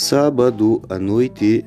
Sábado 0.00 0.80
à 0.88 0.96
noite, 0.96 1.64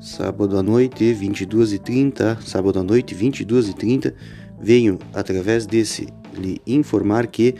sábado 0.00 0.58
à 0.58 0.62
noite, 0.62 1.04
22h30, 1.14 2.42
sábado 2.42 2.80
à 2.80 2.82
noite, 2.82 3.14
22h30, 3.14 4.12
venho 4.60 4.98
através 5.14 5.66
desse 5.66 6.08
lhe 6.34 6.60
informar 6.66 7.28
que 7.28 7.54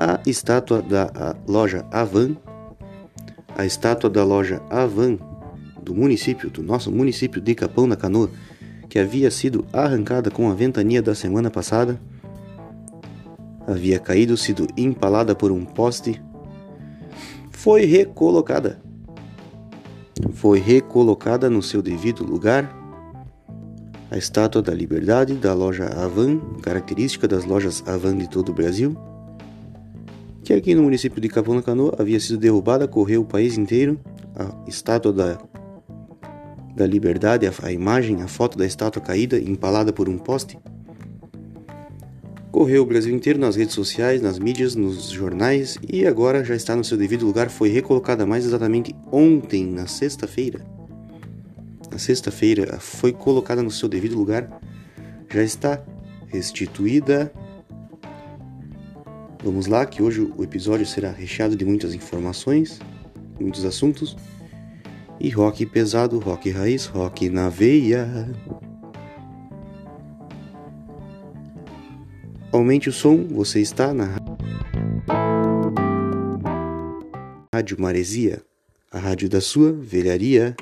a 0.00 0.18
estátua 0.26 0.80
da 0.80 1.36
loja 1.46 1.84
Avan, 1.92 2.34
a 3.54 3.66
estátua 3.66 4.08
da 4.08 4.24
loja 4.24 4.62
Avan 4.70 5.18
do 5.82 5.94
município, 5.94 6.48
do 6.48 6.62
nosso 6.62 6.90
município 6.90 7.38
de 7.38 7.54
Capão 7.54 7.86
da 7.86 7.94
Canoa, 7.94 8.30
que 8.88 8.98
havia 8.98 9.30
sido 9.30 9.66
arrancada 9.70 10.30
com 10.30 10.50
a 10.50 10.54
ventania 10.54 11.02
da 11.02 11.14
semana 11.14 11.50
passada, 11.50 12.00
havia 13.66 13.98
caído, 13.98 14.34
sido 14.34 14.66
empalada 14.78 15.34
por 15.34 15.52
um 15.52 15.62
poste, 15.62 16.22
foi 17.50 17.84
recolocada. 17.84 18.85
Foi 20.32 20.58
recolocada 20.58 21.50
no 21.50 21.62
seu 21.62 21.82
devido 21.82 22.24
lugar? 22.24 22.74
A 24.10 24.16
estátua 24.16 24.62
da 24.62 24.72
Liberdade 24.72 25.34
da 25.34 25.52
loja 25.52 25.86
Avan, 25.86 26.38
característica 26.62 27.26
das 27.26 27.44
lojas 27.44 27.82
Avan 27.86 28.16
de 28.16 28.28
todo 28.28 28.50
o 28.50 28.54
Brasil, 28.54 28.96
que 30.42 30.52
aqui 30.52 30.74
no 30.74 30.82
município 30.82 31.20
de 31.20 31.28
Capão 31.28 31.56
da 31.56 31.62
Canoa 31.62 31.96
havia 31.98 32.20
sido 32.20 32.38
derrubada, 32.38 32.86
correu 32.86 33.22
o 33.22 33.26
país 33.26 33.58
inteiro, 33.58 33.98
a 34.34 34.68
estátua 34.68 35.12
da, 35.12 35.38
da 36.76 36.86
Liberdade, 36.86 37.46
a, 37.46 37.52
a 37.64 37.72
imagem, 37.72 38.22
a 38.22 38.28
foto 38.28 38.56
da 38.56 38.64
estátua 38.64 39.02
caída, 39.02 39.38
empalada 39.38 39.92
por 39.92 40.08
um 40.08 40.16
poste, 40.16 40.56
correu 42.56 42.84
o 42.84 42.86
Brasil 42.86 43.14
inteiro 43.14 43.38
nas 43.38 43.54
redes 43.54 43.74
sociais, 43.74 44.22
nas 44.22 44.38
mídias, 44.38 44.74
nos 44.74 45.10
jornais 45.10 45.76
e 45.86 46.06
agora 46.06 46.42
já 46.42 46.56
está 46.56 46.74
no 46.74 46.82
seu 46.82 46.96
devido 46.96 47.26
lugar. 47.26 47.50
Foi 47.50 47.68
recolocada 47.68 48.24
mais 48.24 48.46
exatamente 48.46 48.96
ontem, 49.12 49.66
na 49.66 49.86
sexta-feira. 49.86 50.64
Na 51.92 51.98
sexta-feira 51.98 52.80
foi 52.80 53.12
colocada 53.12 53.62
no 53.62 53.70
seu 53.70 53.90
devido 53.90 54.16
lugar. 54.16 54.58
Já 55.30 55.42
está 55.42 55.84
restituída. 56.28 57.30
Vamos 59.44 59.66
lá, 59.66 59.84
que 59.84 60.02
hoje 60.02 60.22
o 60.22 60.42
episódio 60.42 60.86
será 60.86 61.10
recheado 61.10 61.54
de 61.54 61.64
muitas 61.66 61.92
informações, 61.92 62.80
muitos 63.38 63.66
assuntos. 63.66 64.16
E 65.20 65.28
rock 65.28 65.66
pesado, 65.66 66.18
rock 66.18 66.50
raiz, 66.50 66.86
rock 66.86 67.28
na 67.28 67.50
veia. 67.50 68.26
Aumente 72.56 72.88
o 72.88 72.92
som, 72.92 73.22
você 73.22 73.60
está 73.60 73.92
na 73.92 74.16
Rádio 77.54 77.78
Maresia, 77.78 78.42
a 78.90 78.98
rádio 78.98 79.28
da 79.28 79.42
sua 79.42 79.74
velharia. 79.74 80.56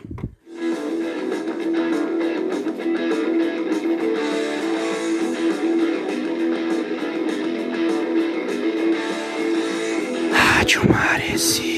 Rádio 10.32 10.90
Maresia. 10.90 11.73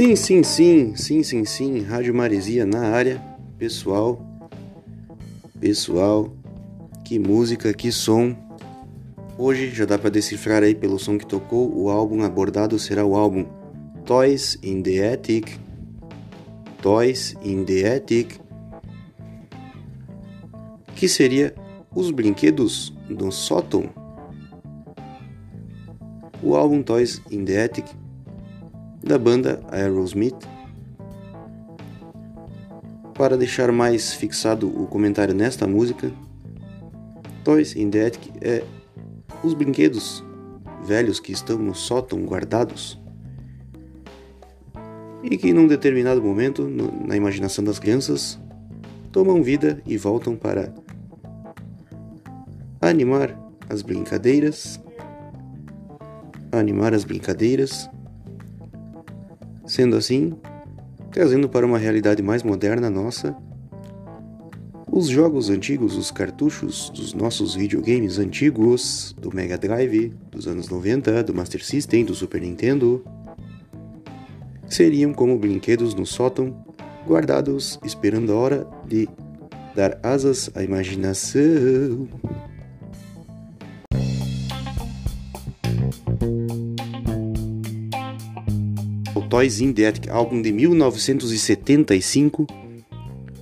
Sim, 0.00 0.16
sim, 0.16 0.42
sim, 0.42 0.96
sim, 0.96 1.22
sim, 1.22 1.44
sim, 1.44 1.80
Rádio 1.82 2.14
Maresia 2.14 2.64
na 2.64 2.88
área, 2.88 3.20
pessoal, 3.58 4.18
pessoal, 5.60 6.34
que 7.04 7.18
música, 7.18 7.74
que 7.74 7.92
som. 7.92 8.34
Hoje 9.36 9.68
já 9.68 9.84
dá 9.84 9.98
para 9.98 10.08
decifrar 10.08 10.62
aí 10.62 10.74
pelo 10.74 10.98
som 10.98 11.18
que 11.18 11.26
tocou, 11.26 11.70
o 11.76 11.90
álbum 11.90 12.22
abordado 12.22 12.78
será 12.78 13.04
o 13.04 13.14
álbum 13.14 13.44
Toys 14.06 14.58
in 14.62 14.80
the 14.80 15.12
Attic, 15.12 15.58
Toys 16.80 17.36
in 17.42 17.66
the 17.66 17.96
Attic, 17.96 18.40
que 20.96 21.10
seria 21.10 21.54
Os 21.94 22.10
Brinquedos 22.10 22.90
do 23.06 23.30
Sótão, 23.30 23.84
o 26.42 26.56
álbum 26.56 26.82
Toys 26.82 27.20
in 27.30 27.44
the 27.44 27.62
Attic 27.62 27.99
da 29.02 29.18
banda 29.18 29.60
Aerosmith. 29.70 30.36
Para 33.14 33.36
deixar 33.36 33.70
mais 33.70 34.14
fixado 34.14 34.68
o 34.68 34.86
comentário 34.86 35.34
nesta 35.34 35.66
música, 35.66 36.10
Toys 37.44 37.76
in 37.76 37.90
the 37.90 38.06
Attic 38.06 38.32
é 38.40 38.64
os 39.42 39.54
brinquedos 39.54 40.24
velhos 40.84 41.20
que 41.20 41.32
estão 41.32 41.58
no 41.58 41.74
sótão 41.74 42.24
guardados 42.24 42.98
e 45.22 45.36
que 45.36 45.52
num 45.52 45.66
determinado 45.66 46.22
momento, 46.22 46.62
no, 46.62 47.06
na 47.06 47.16
imaginação 47.16 47.62
das 47.62 47.78
crianças, 47.78 48.38
tomam 49.12 49.42
vida 49.42 49.82
e 49.86 49.96
voltam 49.96 50.36
para 50.36 50.72
animar 52.80 53.38
as 53.68 53.82
brincadeiras, 53.82 54.80
animar 56.52 56.94
as 56.94 57.04
brincadeiras, 57.04 57.88
sendo 59.70 59.96
assim, 59.96 60.32
trazendo 61.12 61.48
para 61.48 61.64
uma 61.64 61.78
realidade 61.78 62.20
mais 62.22 62.42
moderna 62.42 62.90
nossa 62.90 63.36
os 64.92 65.06
jogos 65.06 65.48
antigos, 65.48 65.96
os 65.96 66.10
cartuchos 66.10 66.90
dos 66.90 67.14
nossos 67.14 67.54
videogames 67.54 68.18
antigos, 68.18 69.14
do 69.16 69.32
Mega 69.32 69.56
Drive, 69.56 70.12
dos 70.32 70.48
anos 70.48 70.68
90, 70.68 71.22
do 71.22 71.32
Master 71.32 71.64
System, 71.64 72.04
do 72.04 72.12
Super 72.12 72.40
Nintendo, 72.40 73.04
seriam 74.68 75.12
como 75.12 75.38
brinquedos 75.38 75.94
no 75.94 76.04
sótão, 76.04 76.64
guardados 77.06 77.78
esperando 77.84 78.32
a 78.32 78.34
hora 78.34 78.66
de 78.88 79.08
dar 79.76 80.00
asas 80.02 80.50
à 80.56 80.64
imaginação. 80.64 82.08
Toys 89.30 89.60
in 89.60 89.72
the 89.72 89.86
Attic, 89.86 90.10
álbum 90.10 90.42
de 90.42 90.52
1975, 90.52 92.46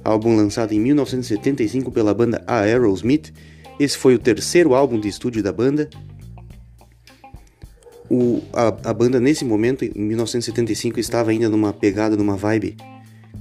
álbum 0.04 0.36
lançado 0.36 0.72
em 0.72 0.78
1975 0.78 1.90
pela 1.90 2.14
banda 2.14 2.44
Aerosmith. 2.46 3.32
Esse 3.80 3.98
foi 3.98 4.14
o 4.14 4.18
terceiro 4.18 4.74
álbum 4.74 5.00
de 5.00 5.08
estúdio 5.08 5.42
da 5.42 5.52
banda 5.52 5.90
o, 8.10 8.42
a, 8.52 8.68
a 8.90 8.94
banda 8.94 9.20
nesse 9.20 9.44
momento, 9.44 9.84
em 9.84 9.92
1975, 9.94 10.98
estava 10.98 11.30
ainda 11.30 11.48
numa 11.48 11.72
pegada, 11.72 12.16
numa 12.16 12.36
vibe, 12.36 12.76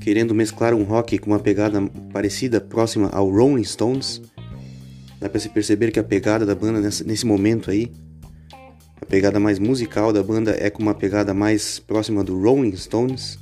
querendo 0.02 0.36
mesclar 0.36 0.74
um 0.74 0.84
rock 0.84 1.18
com 1.18 1.32
uma 1.32 1.40
pegada 1.40 1.82
parecida, 2.12 2.60
próxima 2.60 3.10
ao 3.10 3.30
Rolling 3.30 3.64
Stones. 3.64 4.22
Dá 5.20 5.30
pra 5.30 5.40
se 5.40 5.50
perceber 5.50 5.92
que 5.92 6.00
a 6.00 6.04
pegada 6.04 6.46
da 6.46 6.54
banda 6.54 6.82
nessa, 6.82 7.04
nesse 7.04 7.26
momento 7.26 7.72
aí, 7.72 7.92
a 9.02 9.06
pegada 9.06 9.40
mais 9.40 9.60
musical 9.60 10.12
da 10.12 10.22
banda 10.22 10.56
é 10.60 10.70
com 10.70 10.82
uma 10.82 10.94
pegada 10.94 11.34
mais 11.34 11.80
próxima 11.80 12.24
do 12.24 12.40
Rolling 12.40 12.76
Stones, 12.76 13.40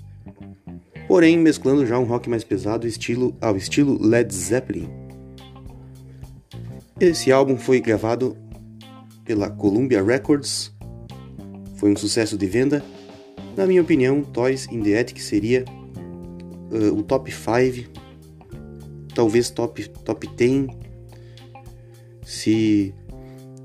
porém 1.07 1.37
mesclando 1.37 1.85
já 1.85 1.97
um 1.97 2.03
rock 2.03 2.29
mais 2.29 2.43
pesado 2.43 2.87
estilo, 2.87 3.35
ao 3.41 3.55
estilo 3.55 4.01
Led 4.01 4.33
Zeppelin. 4.33 4.89
Esse 6.99 7.31
álbum 7.31 7.57
foi 7.57 7.81
gravado 7.81 8.37
pela 9.25 9.49
Columbia 9.49 10.03
Records 10.03 10.75
foi 11.85 11.91
um 11.91 11.95
sucesso 11.95 12.37
de 12.37 12.47
venda. 12.47 12.83
Na 13.55 13.65
minha 13.65 13.81
opinião, 13.81 14.23
Toys 14.23 14.67
in 14.71 14.81
the 14.81 14.99
Attic 14.99 15.19
seria 15.19 15.63
uh, 16.71 16.97
o 16.97 17.03
top 17.03 17.31
5, 17.31 17.91
talvez 19.13 19.49
top, 19.49 19.87
top 20.03 20.27
10. 20.27 20.67
Se 22.23 22.93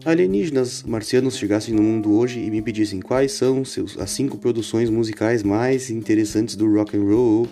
alienígenas 0.05 0.83
marcianos 0.83 1.37
chegassem 1.37 1.75
no 1.75 1.83
mundo 1.83 2.13
hoje 2.13 2.41
e 2.41 2.51
me 2.51 2.63
pedissem 2.63 3.01
quais 3.01 3.33
são 3.33 3.65
seus, 3.65 3.99
as 3.99 4.11
cinco 4.11 4.39
produções 4.39 4.89
musicais 4.89 5.43
mais 5.43 5.91
interessantes 5.91 6.57
do 6.57 6.73
rock 6.73 6.97
and 6.97 7.05
roll, 7.05 7.49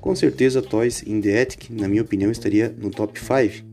com 0.00 0.14
certeza 0.14 0.62
Toys 0.62 1.02
in 1.02 1.20
the 1.20 1.40
Attic, 1.40 1.70
na 1.70 1.88
minha 1.88 2.02
opinião, 2.02 2.30
estaria 2.30 2.74
no 2.78 2.90
top 2.90 3.18
5. 3.18 3.66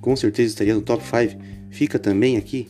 Com 0.00 0.16
certeza 0.16 0.50
estaria 0.50 0.74
no 0.74 0.82
top 0.82 1.02
5. 1.02 1.40
Fica 1.70 1.98
também 1.98 2.36
aqui 2.36 2.68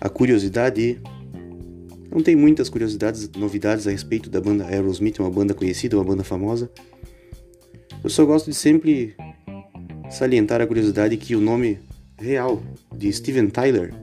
a 0.00 0.08
curiosidade. 0.08 1.00
Não 2.10 2.22
tem 2.22 2.34
muitas 2.34 2.68
curiosidades, 2.68 3.30
novidades 3.30 3.86
a 3.86 3.90
respeito 3.90 4.28
da 4.28 4.40
banda 4.40 4.66
Aerosmith, 4.66 5.20
uma 5.20 5.30
banda 5.30 5.54
conhecida, 5.54 5.96
uma 5.96 6.04
banda 6.04 6.24
famosa. 6.24 6.70
Eu 8.02 8.10
só 8.10 8.24
gosto 8.24 8.50
de 8.50 8.56
sempre 8.56 9.14
salientar 10.10 10.60
a 10.60 10.66
curiosidade 10.66 11.16
que 11.16 11.36
o 11.36 11.40
nome 11.40 11.78
real 12.18 12.62
de 12.94 13.12
Steven 13.12 13.48
Tyler, 13.48 13.94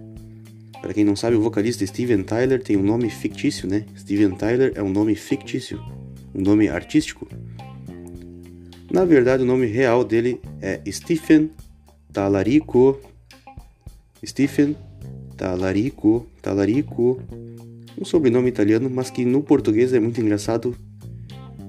para 0.82 0.94
quem 0.94 1.04
não 1.04 1.16
sabe, 1.16 1.36
o 1.36 1.42
vocalista 1.42 1.86
Steven 1.86 2.24
Tyler 2.24 2.64
tem 2.64 2.78
um 2.78 2.84
nome 2.84 3.10
fictício, 3.10 3.68
né? 3.68 3.86
Steven 3.98 4.32
Tyler 4.32 4.72
é 4.76 4.82
um 4.82 4.90
nome 4.90 5.16
fictício, 5.16 5.80
um 6.34 6.42
nome 6.42 6.70
artístico. 6.70 7.28
Na 8.90 9.04
verdade, 9.04 9.44
o 9.44 9.46
nome 9.46 9.66
real 9.66 10.04
dele 10.04 10.40
é 10.62 10.80
Stephen 10.90 11.52
Talarico. 12.14 13.00
Stephen 14.26 14.76
Talarico, 15.36 16.26
Talarico, 16.42 17.22
um 18.00 18.06
sobrenome 18.06 18.48
italiano, 18.48 18.90
mas 18.90 19.10
que 19.10 19.26
no 19.26 19.44
português 19.44 19.94
é 19.94 20.00
muito 20.00 20.22
engraçado, 20.22 20.76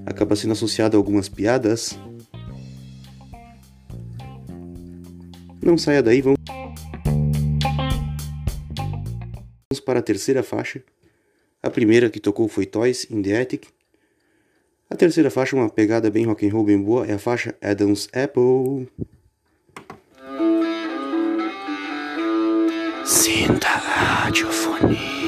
acaba 0.05 0.35
sendo 0.35 0.53
associado 0.53 0.95
a 0.95 0.99
algumas 0.99 1.27
piadas. 1.27 1.99
Não 5.61 5.77
saia 5.77 6.01
daí, 6.01 6.21
vamos 6.21 6.39
para 9.85 9.99
a 9.99 10.03
terceira 10.03 10.43
faixa. 10.43 10.83
A 11.61 11.69
primeira 11.69 12.09
que 12.09 12.19
tocou 12.19 12.47
foi 12.47 12.65
Toys 12.65 13.05
in 13.09 13.21
the 13.21 13.41
Attic. 13.41 13.67
A 14.89 14.95
terceira 14.95 15.29
faixa, 15.29 15.55
uma 15.55 15.69
pegada 15.69 16.09
bem 16.09 16.25
rock 16.25 16.47
and 16.47 16.51
roll 16.51 16.63
bem 16.63 16.81
boa, 16.81 17.05
é 17.05 17.13
a 17.13 17.19
faixa 17.19 17.55
Adam's 17.61 18.07
Apple. 18.13 18.87
Sinta 23.05 23.67
a 23.67 23.77
radiofonia. 23.77 25.18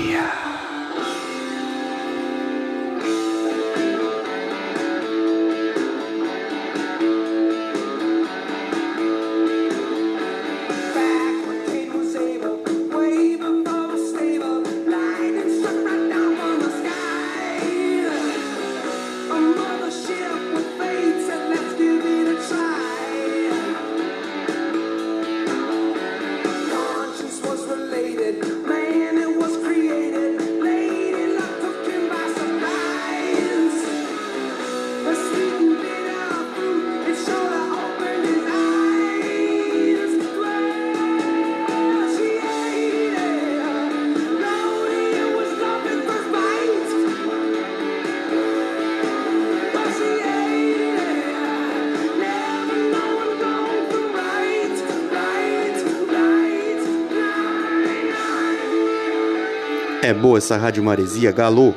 É 60.12 60.14
boa 60.14 60.38
essa 60.38 60.58
rádio 60.58 60.84
maresia, 60.84 61.32
galô. 61.32 61.74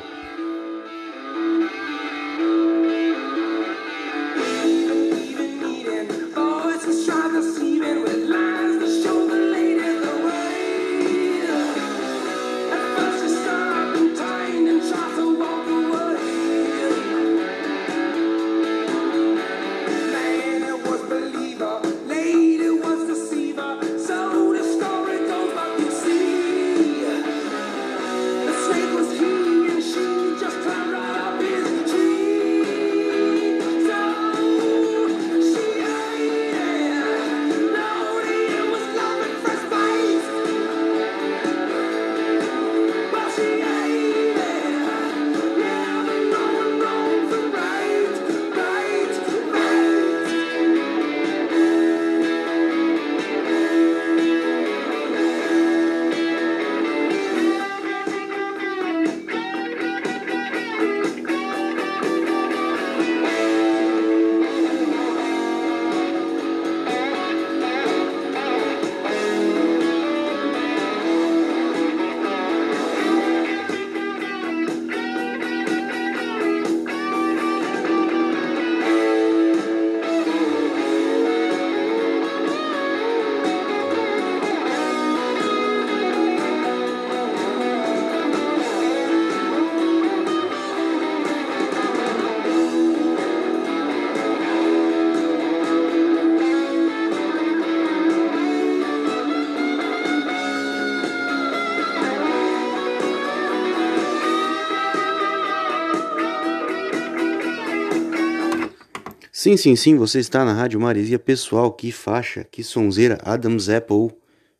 Sim, 109.45 109.57
sim, 109.57 109.75
sim, 109.75 109.95
você 109.95 110.17
está 110.17 110.43
na 110.43 110.53
Rádio 110.53 110.79
Maresia. 110.79 111.19
Pessoal, 111.19 111.71
que 111.71 111.91
faixa, 111.91 112.43
que 112.43 112.63
sonzeira. 112.63 113.19
Adam's 113.21 113.69
Apple. 113.69 114.09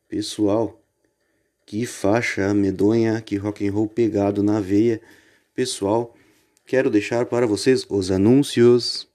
Pessoal, 0.07 0.79
que 1.65 1.87
faixa 1.87 2.53
medonha, 2.53 3.19
que 3.19 3.35
rock 3.35 3.67
and 3.67 3.71
roll 3.71 3.87
pegado 3.87 4.43
na 4.43 4.59
veia. 4.59 5.01
Pessoal, 5.55 6.13
quero 6.67 6.91
deixar 6.91 7.25
para 7.25 7.47
vocês 7.47 7.83
os 7.89 8.11
anúncios. 8.11 9.09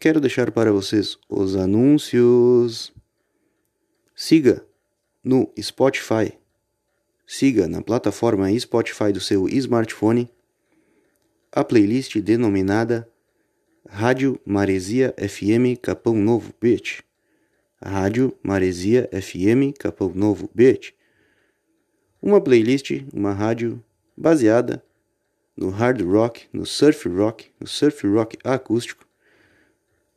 Quero 0.00 0.18
deixar 0.18 0.50
para 0.50 0.72
vocês 0.72 1.16
os 1.28 1.54
anúncios. 1.54 2.92
Siga 4.16 4.66
no 5.22 5.48
Spotify. 5.62 6.32
Siga 7.24 7.68
na 7.68 7.80
plataforma 7.80 8.50
Spotify 8.58 9.12
do 9.12 9.20
seu 9.20 9.48
smartphone 9.48 10.28
a 11.52 11.62
playlist 11.62 12.18
denominada 12.18 13.08
Rádio 13.86 14.40
Maresia 14.44 15.14
FM 15.18 15.78
Capão 15.80 16.14
Novo 16.14 16.52
Beach. 16.60 17.02
Rádio 17.82 18.36
Maresia 18.42 19.08
FM 19.12 19.76
Capão 19.78 20.12
Novo 20.14 20.50
Beach. 20.54 20.94
Uma 22.20 22.40
playlist, 22.40 22.90
uma 23.12 23.32
rádio 23.32 23.82
baseada 24.16 24.82
no 25.56 25.70
hard 25.70 26.02
rock, 26.02 26.46
no 26.52 26.66
surf 26.66 27.08
rock, 27.08 27.50
no 27.60 27.66
surf 27.66 28.06
rock 28.06 28.38
acústico, 28.44 29.06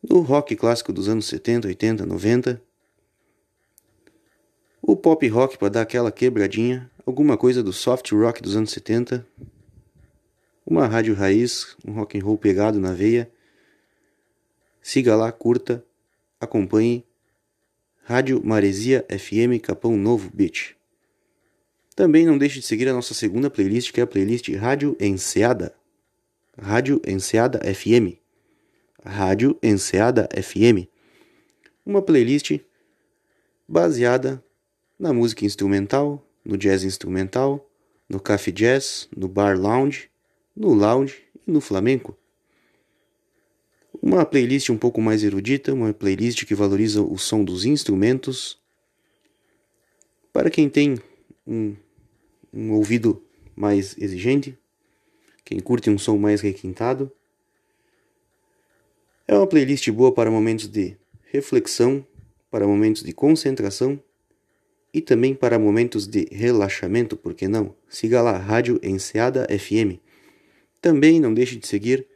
no 0.07 0.19
rock 0.21 0.55
clássico 0.55 0.91
dos 0.91 1.07
anos 1.07 1.25
70, 1.25 1.67
80, 1.67 2.05
90, 2.05 2.61
o 4.81 4.95
pop 4.95 5.27
rock 5.27 5.57
para 5.57 5.69
dar 5.69 5.81
aquela 5.81 6.11
quebradinha, 6.11 6.89
alguma 7.05 7.37
coisa 7.37 7.63
do 7.63 7.71
soft 7.71 8.11
rock 8.11 8.41
dos 8.41 8.55
anos 8.55 8.71
70, 8.71 9.25
uma 10.65 10.87
rádio 10.87 11.13
raiz, 11.13 11.75
um 11.85 11.93
rock 11.93 12.17
and 12.17 12.23
roll 12.23 12.37
pegado 12.37 12.79
na 12.79 12.93
veia 12.93 13.31
Siga 14.81 15.15
lá, 15.15 15.31
curta, 15.31 15.85
acompanhe. 16.39 17.05
Rádio 18.03 18.41
Maresia 18.43 19.05
FM 19.09 19.61
Capão 19.61 19.95
Novo 19.95 20.29
Beach. 20.33 20.75
Também 21.95 22.25
não 22.25 22.37
deixe 22.37 22.59
de 22.59 22.65
seguir 22.65 22.89
a 22.89 22.93
nossa 22.93 23.13
segunda 23.13 23.49
playlist, 23.49 23.91
que 23.91 23.99
é 23.99 24.03
a 24.03 24.07
playlist 24.07 24.49
Rádio 24.55 24.97
Enseada. 24.99 25.73
Rádio 26.59 26.99
Enseada 27.07 27.59
FM. 27.59 28.17
Rádio 29.05 29.57
Enseada 29.61 30.27
FM. 30.35 30.87
Uma 31.85 32.01
playlist 32.01 32.59
baseada 33.67 34.43
na 34.99 35.13
música 35.13 35.45
instrumental, 35.45 36.25
no 36.43 36.57
jazz 36.57 36.83
instrumental, 36.83 37.69
no 38.09 38.19
café 38.19 38.51
jazz, 38.51 39.07
no 39.15 39.27
bar 39.27 39.57
lounge, 39.57 40.09
no 40.55 40.73
lounge 40.73 41.23
e 41.47 41.51
no 41.51 41.61
flamenco. 41.61 42.17
Uma 44.01 44.25
playlist 44.25 44.69
um 44.71 44.77
pouco 44.77 44.99
mais 44.99 45.23
erudita, 45.23 45.71
uma 45.71 45.93
playlist 45.93 46.43
que 46.45 46.55
valoriza 46.55 47.03
o 47.03 47.19
som 47.19 47.43
dos 47.43 47.65
instrumentos. 47.65 48.59
Para 50.33 50.49
quem 50.49 50.67
tem 50.67 50.97
um, 51.45 51.75
um 52.51 52.71
ouvido 52.71 53.23
mais 53.55 53.95
exigente, 53.99 54.57
quem 55.45 55.59
curte 55.59 55.87
um 55.87 55.99
som 55.99 56.17
mais 56.17 56.41
requintado. 56.41 57.11
É 59.27 59.35
uma 59.35 59.45
playlist 59.45 59.87
boa 59.91 60.11
para 60.11 60.31
momentos 60.31 60.67
de 60.67 60.97
reflexão, 61.25 62.03
para 62.49 62.65
momentos 62.65 63.03
de 63.03 63.13
concentração 63.13 64.01
e 64.91 64.99
também 64.99 65.35
para 65.35 65.59
momentos 65.59 66.07
de 66.07 66.27
relaxamento, 66.31 67.15
por 67.15 67.35
que 67.35 67.47
não? 67.47 67.75
Siga 67.87 68.19
lá, 68.23 68.35
Rádio 68.35 68.79
Enseada 68.81 69.47
FM. 69.47 69.99
Também 70.81 71.19
não 71.19 71.35
deixe 71.35 71.55
de 71.55 71.67
seguir 71.67 72.07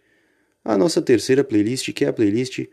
a 0.66 0.76
nossa 0.76 1.02
terceira 1.02 1.44
playlist, 1.44 1.94
que 1.94 2.04
é 2.04 2.08
a 2.08 2.14
playlist 2.14 2.66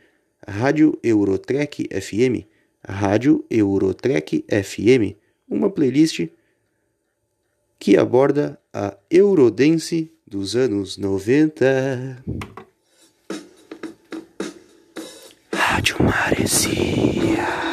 Rádio 0.49 0.99
Eurotrek 1.03 1.89
FM. 1.93 2.47
Rádio 2.89 3.45
Eurotrek 3.49 4.45
FM, 4.49 5.15
uma 5.49 5.71
playlist 5.71 6.27
que 7.79 7.97
aborda 7.97 8.59
a 8.73 8.97
Eurodance 9.11 10.11
dos 10.27 10.57
anos 10.57 10.97
90. 10.97 12.25
Rádio 15.55 15.97
Maresia. 16.03 17.72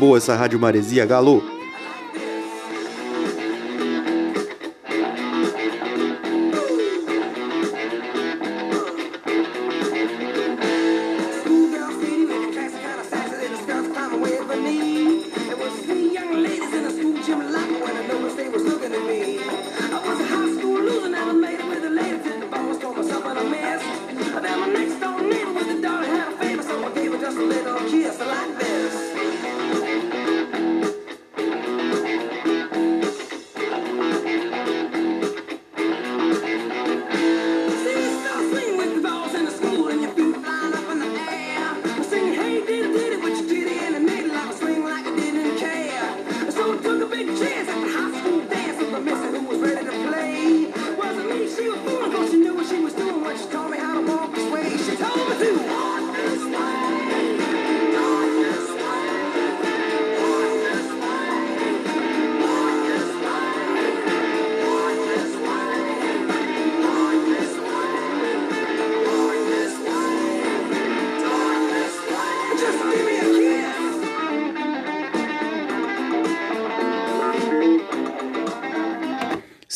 Boa 0.00 0.16
essa 0.16 0.34
Rádio 0.34 0.58
Maresia, 0.58 1.04
Galo. 1.04 1.49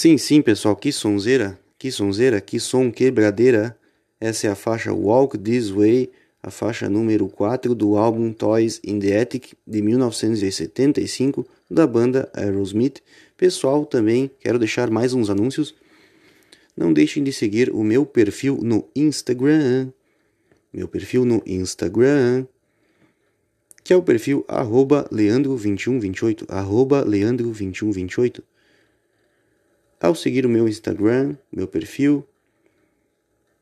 Sim, 0.05 0.19
sim, 0.19 0.43
pessoal, 0.43 0.77
que 0.77 0.93
sonzeira, 0.93 1.59
que 1.79 1.91
sonzeira, 1.91 2.39
que 2.39 2.61
som 2.61 2.93
quebradeira. 2.93 3.75
Essa 4.21 4.49
é 4.49 4.51
a 4.51 4.55
faixa 4.55 4.93
Walk 4.93 5.39
This 5.39 5.71
Way, 5.71 6.11
a 6.43 6.51
faixa 6.51 6.91
número 6.91 7.27
4 7.27 7.75
do 7.75 7.97
álbum 7.97 8.31
Toys 8.31 8.79
in 8.85 8.99
the 8.99 9.19
Attic 9.19 9.55
de 9.67 9.81
1975 9.81 11.47
da 11.71 11.87
banda 11.87 12.31
Aerosmith. 12.35 13.01
Pessoal, 13.35 13.87
também 13.87 14.31
quero 14.41 14.59
deixar 14.59 14.91
mais 14.91 15.15
uns 15.15 15.31
anúncios. 15.31 15.75
Não 16.77 16.93
deixem 16.93 17.25
de 17.25 17.33
seguir 17.33 17.71
o 17.71 17.83
meu 17.83 18.05
perfil 18.05 18.59
no 18.63 18.87
Instagram. 18.95 19.89
Meu 20.71 20.87
perfil 20.87 21.25
no 21.25 21.43
Instagram, 21.47 22.47
que 23.83 23.95
é 23.95 23.97
o 23.97 24.03
perfil 24.03 24.45
leandro2128, 24.51 26.45
leandro2128. 27.07 28.43
Ao 30.05 30.15
seguir 30.15 30.45
o 30.45 30.51
meu 30.51 30.69
Instagram, 30.69 31.35
meu 31.51 31.67
perfil, 31.67 32.29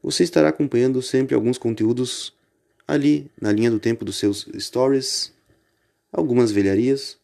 você 0.03 0.25
estará 0.25 0.49
acompanhando 0.49 1.01
sempre 1.01 1.37
alguns 1.37 1.57
conteúdos 1.57 2.37
ali 2.85 3.31
na 3.41 3.53
linha 3.53 3.71
do 3.71 3.79
tempo 3.79 4.05
dos 4.05 4.17
seus 4.17 4.49
stories, 4.59 5.33
algumas 6.11 6.51
velharias 6.51 7.17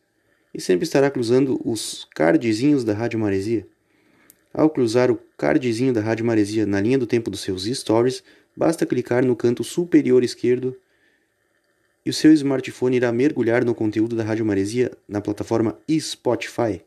e 0.54 0.60
sempre 0.60 0.84
estará 0.84 1.10
cruzando 1.10 1.60
os 1.64 2.06
cardzinhos 2.14 2.84
da 2.84 2.94
Rádio 2.94 3.18
Maresia. 3.18 3.66
Ao 4.54 4.70
cruzar 4.70 5.10
o 5.10 5.18
cardzinho 5.36 5.92
da 5.92 6.00
Rádio 6.00 6.24
Maresia 6.24 6.64
na 6.64 6.80
linha 6.80 6.96
do 6.96 7.04
tempo 7.04 7.28
dos 7.28 7.40
seus 7.40 7.64
stories, 7.64 8.22
basta 8.56 8.86
clicar 8.86 9.24
no 9.24 9.34
canto 9.34 9.64
superior 9.64 10.22
esquerdo 10.22 10.76
e 12.06 12.10
o 12.10 12.14
seu 12.14 12.32
smartphone 12.32 12.98
irá 12.98 13.10
mergulhar 13.10 13.64
no 13.64 13.74
conteúdo 13.74 14.14
da 14.14 14.22
Rádio 14.22 14.46
Maresia 14.46 14.92
na 15.08 15.20
plataforma 15.20 15.76
Spotify. 15.90 16.80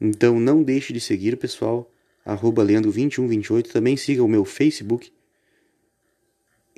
Então 0.00 0.38
não 0.38 0.62
deixe 0.62 0.92
de 0.92 1.00
seguir, 1.00 1.36
pessoal 1.36 1.90
arroba 2.28 2.62
Leandro2128. 2.62 3.68
Também 3.68 3.96
siga 3.96 4.22
o 4.22 4.28
meu 4.28 4.44
Facebook, 4.44 5.10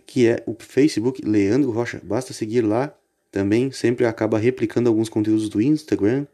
que 0.06 0.28
é 0.28 0.42
o 0.46 0.54
Facebook 0.59 1.20
Leandro 1.26 1.72
Rocha. 1.72 2.00
Basta 2.04 2.33
seguir 2.33 2.62
lá. 2.62 2.94
Também 3.33 3.72
sempre 3.72 4.06
acaba 4.06 4.38
replicando 4.38 4.88
alguns 4.88 5.09
conteúdos 5.09 5.48
do 5.48 5.61
Instagram. 5.61 6.26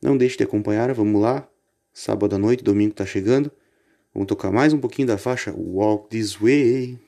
Não 0.00 0.16
deixe 0.16 0.36
de 0.36 0.44
acompanhar, 0.44 0.92
vamos 0.94 1.20
lá. 1.20 1.48
Sábado 1.92 2.36
à 2.36 2.38
noite, 2.38 2.64
domingo 2.64 2.94
tá 2.94 3.04
chegando. 3.04 3.50
Vamos 4.14 4.28
tocar 4.28 4.52
mais 4.52 4.72
um 4.72 4.78
pouquinho 4.78 5.08
da 5.08 5.18
faixa 5.18 5.52
Walk 5.56 6.08
This 6.08 6.36
Way. 6.36 6.98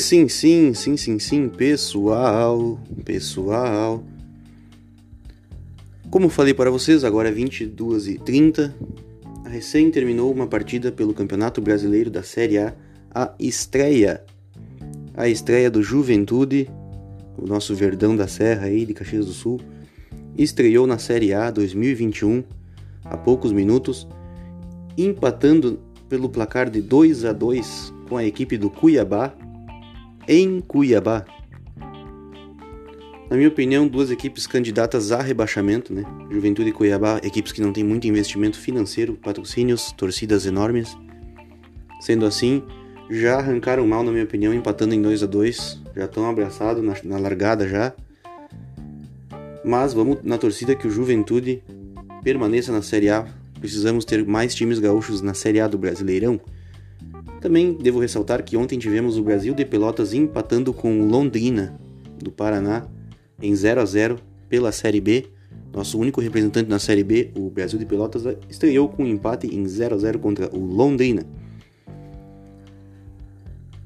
Sim, 0.00 0.28
sim, 0.28 0.72
sim, 0.72 0.96
sim, 0.96 1.18
sim, 1.18 1.48
pessoal, 1.48 2.80
pessoal. 3.04 4.02
Como 6.10 6.30
falei 6.30 6.54
para 6.54 6.70
vocês, 6.70 7.04
agora 7.04 7.28
é 7.28 7.32
22h30. 7.32 8.72
Recém 9.44 9.90
terminou 9.90 10.32
uma 10.32 10.46
partida 10.46 10.90
pelo 10.90 11.12
Campeonato 11.12 11.60
Brasileiro 11.60 12.10
da 12.10 12.22
Série 12.22 12.56
A, 12.56 12.74
a 13.14 13.34
estreia. 13.38 14.24
A 15.14 15.28
estreia 15.28 15.70
do 15.70 15.82
Juventude, 15.82 16.68
o 17.36 17.46
nosso 17.46 17.74
Verdão 17.74 18.16
da 18.16 18.26
Serra 18.26 18.66
aí 18.66 18.86
de 18.86 18.94
Caxias 18.94 19.26
do 19.26 19.32
Sul, 19.32 19.60
estreou 20.36 20.86
na 20.86 20.96
Série 20.96 21.34
A 21.34 21.50
2021 21.50 22.42
há 23.04 23.18
poucos 23.18 23.52
minutos, 23.52 24.08
empatando 24.96 25.78
pelo 26.08 26.30
placar 26.30 26.70
de 26.70 26.80
2 26.80 27.26
a 27.26 27.34
2 27.34 27.92
com 28.08 28.16
a 28.16 28.24
equipe 28.24 28.56
do 28.56 28.70
Cuiabá 28.70 29.36
em 30.30 30.60
Cuiabá. 30.60 31.24
Na 33.28 33.36
minha 33.36 33.48
opinião, 33.48 33.88
duas 33.88 34.12
equipes 34.12 34.46
candidatas 34.46 35.10
a 35.10 35.20
rebaixamento, 35.20 35.92
né? 35.92 36.04
Juventude 36.30 36.70
e 36.70 36.72
Cuiabá, 36.72 37.20
equipes 37.24 37.50
que 37.50 37.60
não 37.60 37.72
têm 37.72 37.82
muito 37.82 38.06
investimento 38.06 38.56
financeiro, 38.56 39.14
patrocínios, 39.14 39.90
torcidas 39.90 40.46
enormes. 40.46 40.96
Sendo 42.00 42.24
assim, 42.26 42.62
já 43.10 43.38
arrancaram 43.38 43.84
mal, 43.88 44.04
na 44.04 44.12
minha 44.12 44.22
opinião, 44.22 44.54
empatando 44.54 44.94
em 44.94 45.02
2 45.02 45.24
a 45.24 45.26
2 45.26 45.82
Já 45.96 46.04
estão 46.04 46.30
abraçados 46.30 46.82
na, 46.84 46.94
na 47.02 47.18
largada 47.18 47.68
já. 47.68 47.92
Mas 49.64 49.92
vamos 49.92 50.18
na 50.22 50.38
torcida 50.38 50.76
que 50.76 50.86
o 50.86 50.90
Juventude 50.90 51.60
permaneça 52.22 52.70
na 52.70 52.82
Série 52.82 53.08
A. 53.08 53.26
Precisamos 53.58 54.04
ter 54.04 54.24
mais 54.24 54.54
times 54.54 54.78
gaúchos 54.78 55.22
na 55.22 55.34
Série 55.34 55.58
A 55.58 55.66
do 55.66 55.76
Brasileirão. 55.76 56.40
Também 57.40 57.72
devo 57.72 57.98
ressaltar 57.98 58.44
que 58.44 58.56
ontem 58.56 58.78
tivemos 58.78 59.16
o 59.16 59.22
Brasil 59.22 59.54
de 59.54 59.64
Pelotas 59.64 60.12
empatando 60.12 60.74
com 60.74 61.06
Londrina 61.06 61.80
do 62.18 62.30
Paraná 62.30 62.86
em 63.40 63.54
0 63.54 63.80
a 63.80 63.84
0 63.84 64.18
pela 64.48 64.70
Série 64.70 65.00
B. 65.00 65.26
Nosso 65.72 65.98
único 65.98 66.20
representante 66.20 66.68
na 66.68 66.78
Série 66.78 67.02
B, 67.02 67.30
o 67.34 67.48
Brasil 67.48 67.78
de 67.78 67.86
Pelotas, 67.86 68.24
estreou 68.48 68.88
com 68.88 69.04
um 69.04 69.06
empate 69.06 69.46
em 69.46 69.66
0 69.66 69.94
a 69.94 69.98
0 69.98 70.18
contra 70.18 70.54
o 70.54 70.58
Londrina. 70.58 71.24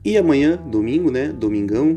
E 0.04 0.18
amanhã, 0.18 0.56
domingo, 0.56 1.10
né, 1.10 1.28
domingão, 1.28 1.96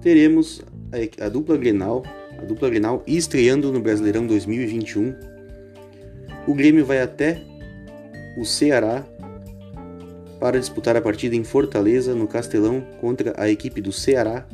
teremos 0.00 0.62
a, 0.92 1.26
a 1.26 1.28
dupla 1.28 1.56
Grenal, 1.56 2.04
a 2.38 2.44
dupla 2.44 2.70
Grenal 2.70 3.02
estreando 3.06 3.72
no 3.72 3.80
Brasileirão 3.80 4.26
2021. 4.26 5.14
O 6.46 6.54
Grêmio 6.54 6.84
vai 6.84 7.00
até 7.00 7.42
o 8.38 8.44
Ceará 8.44 9.04
para 10.44 10.60
disputar 10.60 10.94
a 10.94 11.00
partida 11.00 11.34
em 11.34 11.42
Fortaleza, 11.42 12.14
no 12.14 12.28
Castelão, 12.28 12.82
contra 13.00 13.32
a 13.38 13.48
equipe 13.48 13.80
do 13.80 13.90
Ceará, 13.90 14.46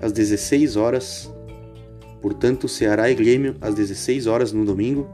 às 0.00 0.12
16 0.12 0.76
horas. 0.76 1.28
Portanto, 2.20 2.68
Ceará 2.68 3.10
e 3.10 3.14
Grêmio 3.16 3.56
às 3.60 3.74
16 3.74 4.28
horas 4.28 4.52
no 4.52 4.64
domingo. 4.64 5.10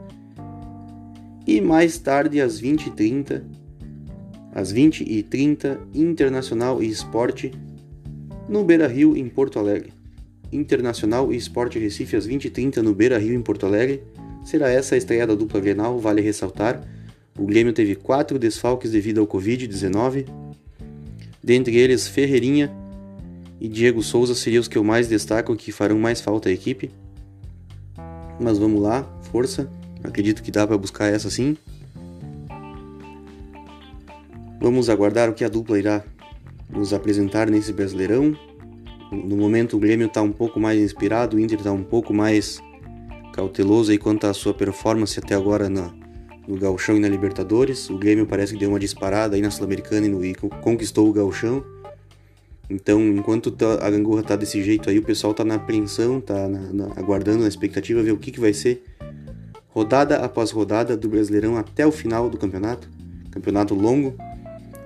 E 1.47 1.59
mais 1.59 1.97
tarde, 1.97 2.39
às 2.39 2.61
20h30, 2.61 3.41
às 4.53 4.71
20h30, 4.71 5.79
Internacional 5.95 6.83
e 6.83 6.87
Esporte 6.87 7.51
no 8.47 8.63
Beira 8.63 8.85
Rio, 8.85 9.17
em 9.17 9.27
Porto 9.27 9.57
Alegre. 9.57 9.91
Internacional 10.51 11.33
e 11.33 11.35
Esporte 11.35 11.79
Recife 11.79 12.15
às 12.15 12.27
20h30 12.27 12.77
no 12.83 12.93
Beira 12.93 13.17
Rio, 13.17 13.33
em 13.33 13.41
Porto 13.41 13.65
Alegre. 13.65 14.03
Será 14.45 14.69
essa 14.69 14.93
a 14.93 14.99
estreia 14.99 15.25
da 15.25 15.33
dupla 15.33 15.59
Grenal, 15.59 15.97
vale 15.97 16.21
ressaltar 16.21 16.98
o 17.39 17.45
Grêmio 17.45 17.71
teve 17.71 17.95
quatro 17.95 18.37
desfalques 18.37 18.91
devido 18.91 19.21
ao 19.21 19.27
Covid-19. 19.27 20.27
Dentre 21.41 21.77
eles, 21.77 22.05
Ferreirinha 22.05 22.69
e 23.61 23.67
Diego 23.69 24.03
Souza 24.03 24.35
seriam 24.35 24.59
os 24.59 24.67
que 24.67 24.77
eu 24.77 24.83
mais 24.83 25.07
destaco 25.07 25.55
que 25.55 25.71
farão 25.71 25.97
mais 25.97 26.19
falta 26.19 26.49
à 26.49 26.51
equipe. 26.51 26.91
Mas 28.41 28.57
vamos 28.57 28.81
lá, 28.81 29.03
força. 29.31 29.71
Acredito 30.03 30.43
que 30.43 30.51
dá 30.51 30.67
para 30.67 30.77
buscar 30.77 31.05
essa 31.05 31.29
sim. 31.29 31.55
Vamos 34.59 34.89
aguardar 34.89 35.29
o 35.29 35.33
que 35.33 35.45
a 35.45 35.49
dupla 35.49 35.79
irá 35.79 36.03
nos 36.69 36.93
apresentar 36.93 37.49
nesse 37.49 37.71
Brasileirão. 37.71 38.37
No 39.11 39.37
momento 39.37 39.77
o 39.77 39.79
Grêmio 39.79 40.07
está 40.07 40.21
um 40.21 40.31
pouco 40.31 40.59
mais 40.59 40.77
inspirado, 40.79 41.37
o 41.37 41.39
Inter 41.39 41.57
está 41.57 41.71
um 41.71 41.83
pouco 41.83 42.13
mais 42.13 42.59
cauteloso 43.33 43.91
aí 43.91 43.97
quanto 43.97 44.27
à 44.27 44.33
sua 44.33 44.53
performance 44.53 45.17
até 45.17 45.33
agora 45.33 45.69
na, 45.69 45.91
no 46.49 46.57
Gauchão 46.57 46.97
e 46.97 46.99
na 46.99 47.07
Libertadores. 47.07 47.91
O 47.91 47.97
Grêmio 47.99 48.25
parece 48.25 48.53
que 48.53 48.59
deu 48.59 48.69
uma 48.69 48.79
disparada 48.79 49.35
aí 49.35 49.41
na 49.41 49.51
Sul-Americana 49.51 50.07
e, 50.07 50.09
no, 50.09 50.49
conquistou 50.61 51.07
o 51.07 51.13
Gauchão. 51.13 51.63
Então, 52.67 52.99
enquanto 53.01 53.51
tá, 53.51 53.85
a 53.85 53.89
gangorra 53.89 54.23
tá 54.23 54.35
desse 54.35 54.63
jeito 54.63 54.89
aí, 54.89 54.97
o 54.97 55.03
pessoal 55.03 55.31
tá 55.31 55.45
na 55.45 55.55
apreensão, 55.55 56.19
tá 56.19 56.47
na, 56.47 56.59
na, 56.73 56.85
aguardando, 56.95 57.43
na 57.43 57.47
expectativa, 57.47 58.01
ver 58.01 58.13
o 58.13 58.17
que, 58.17 58.31
que 58.31 58.39
vai 58.39 58.51
ser 58.51 58.83
rodada 59.69 60.17
após 60.17 60.49
rodada 60.49 60.97
do 60.97 61.07
Brasileirão 61.07 61.55
até 61.55 61.85
o 61.85 61.91
final 61.91 62.27
do 62.29 62.37
campeonato. 62.37 62.89
Campeonato 63.29 63.75
longo, 63.75 64.15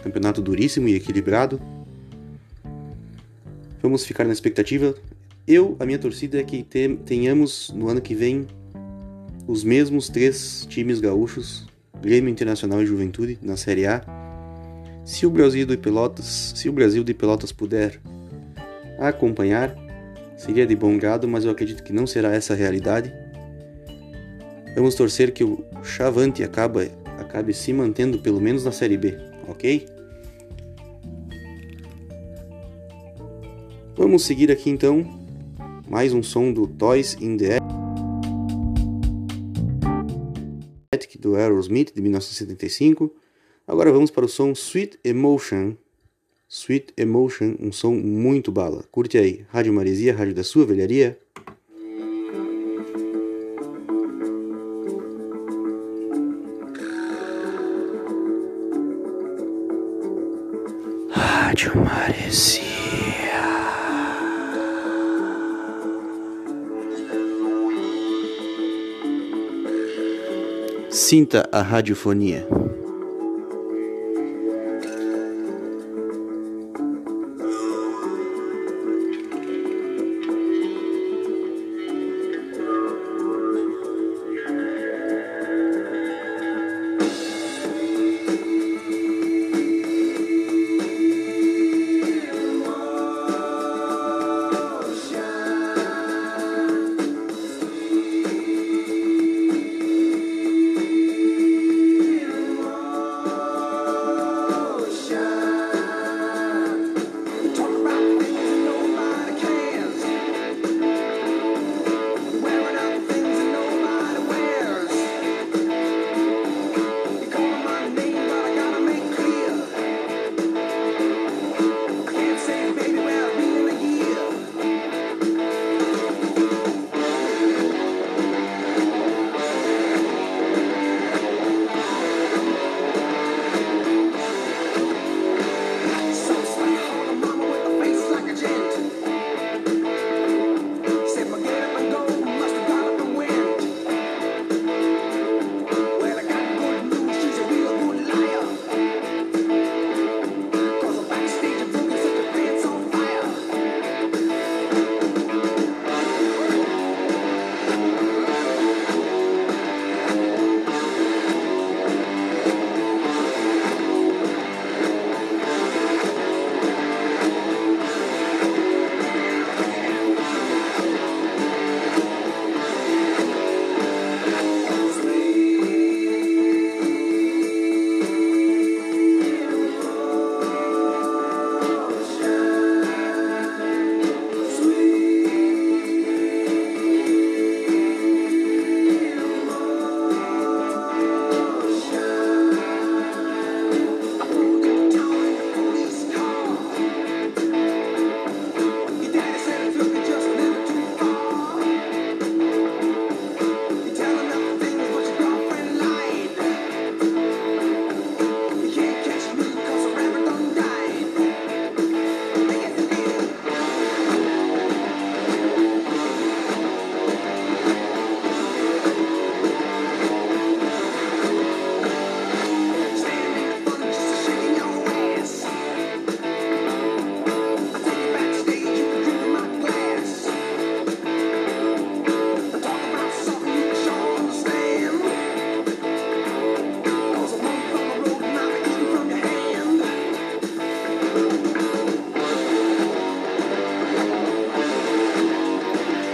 campeonato 0.04 0.41
duríssimo 0.41 0.89
e 0.89 0.95
equilibrado. 0.95 1.62
Vamos 3.82 4.06
ficar 4.06 4.26
na 4.26 4.34
expectativa. 4.34 4.93
Eu, 5.47 5.78
a 5.80 5.86
minha 5.86 5.99
torcida 5.99 6.39
é 6.39 6.43
que 6.43 6.62
tenhamos 7.06 7.71
no 7.73 7.88
ano 7.88 8.02
que 8.02 8.13
vem 8.13 8.47
os 9.47 9.63
mesmos 9.63 10.10
três 10.10 10.65
times 10.69 10.99
gaúchos, 10.99 11.67
Grêmio 12.01 12.29
Internacional 12.29 12.82
e 12.82 12.86
Juventude, 12.86 13.38
na 13.41 13.58
Série 13.58 13.86
A. 13.86 14.01
Se 15.06 15.25
o 15.25 15.29
Brasil 15.29 15.65
de 15.65 15.77
Pelotas, 15.77 16.53
se 16.56 16.69
o 16.69 16.71
Brasil 16.73 17.03
de 17.03 17.13
Pelotas 17.13 17.51
puder 17.51 17.99
acompanhar, 18.99 19.75
seria 20.38 20.65
de 20.65 20.75
bom 20.75 20.97
grado, 20.97 21.27
mas 21.27 21.43
eu 21.43 21.51
acredito 21.51 21.84
que 21.84 21.93
não 21.93 22.08
será 22.08 22.34
essa 22.34 22.53
a 22.53 22.56
realidade. 22.56 23.12
Vamos 24.75 24.95
torcer 24.95 25.32
que 25.32 25.43
o 25.43 25.63
Chavante 25.84 26.43
acabe, 26.43 26.91
acabe 27.19 27.53
se 27.53 27.73
mantendo 27.73 28.19
pelo 28.19 28.39
menos 28.39 28.63
na 28.63 28.71
Série 28.71 28.97
B, 28.97 29.17
ok? 29.47 29.86
Vamos 33.95 34.23
seguir 34.23 34.51
aqui 34.51 34.69
então 34.69 35.21
mais 35.88 36.13
um 36.13 36.23
som 36.23 36.51
do 36.51 36.65
Toys 36.65 37.15
in 37.21 37.38
the 37.38 37.60
Do 41.20 41.36
Aerosmith 41.36 41.94
de 41.94 42.02
1975. 42.02 43.13
Agora 43.68 43.92
vamos 43.92 44.12
para 44.12 44.26
o 44.26 44.30
som 44.30 44.54
Sweet 44.54 45.00
Emotion. 45.04 45.76
Sweet 46.50 46.94
Emotion, 46.98 47.56
um 47.60 47.72
som 47.72 47.94
muito 47.94 48.52
bala. 48.52 48.84
Curte 48.92 49.18
aí, 49.18 49.46
Rádio 49.50 49.74
Maresia, 49.74 50.16
rádio 50.16 50.36
da 50.36 50.44
sua 50.44 50.66
velharia. 50.66 51.18
Rádio 61.10 61.76
Maresia. 61.78 62.62
Sinta 70.93 71.49
a 71.51 71.63
radiofonia. 71.63 72.62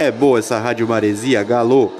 É 0.00 0.10
boa 0.10 0.38
essa 0.38 0.58
rádio 0.58 0.88
maresia, 0.88 1.42
galô. 1.42 1.92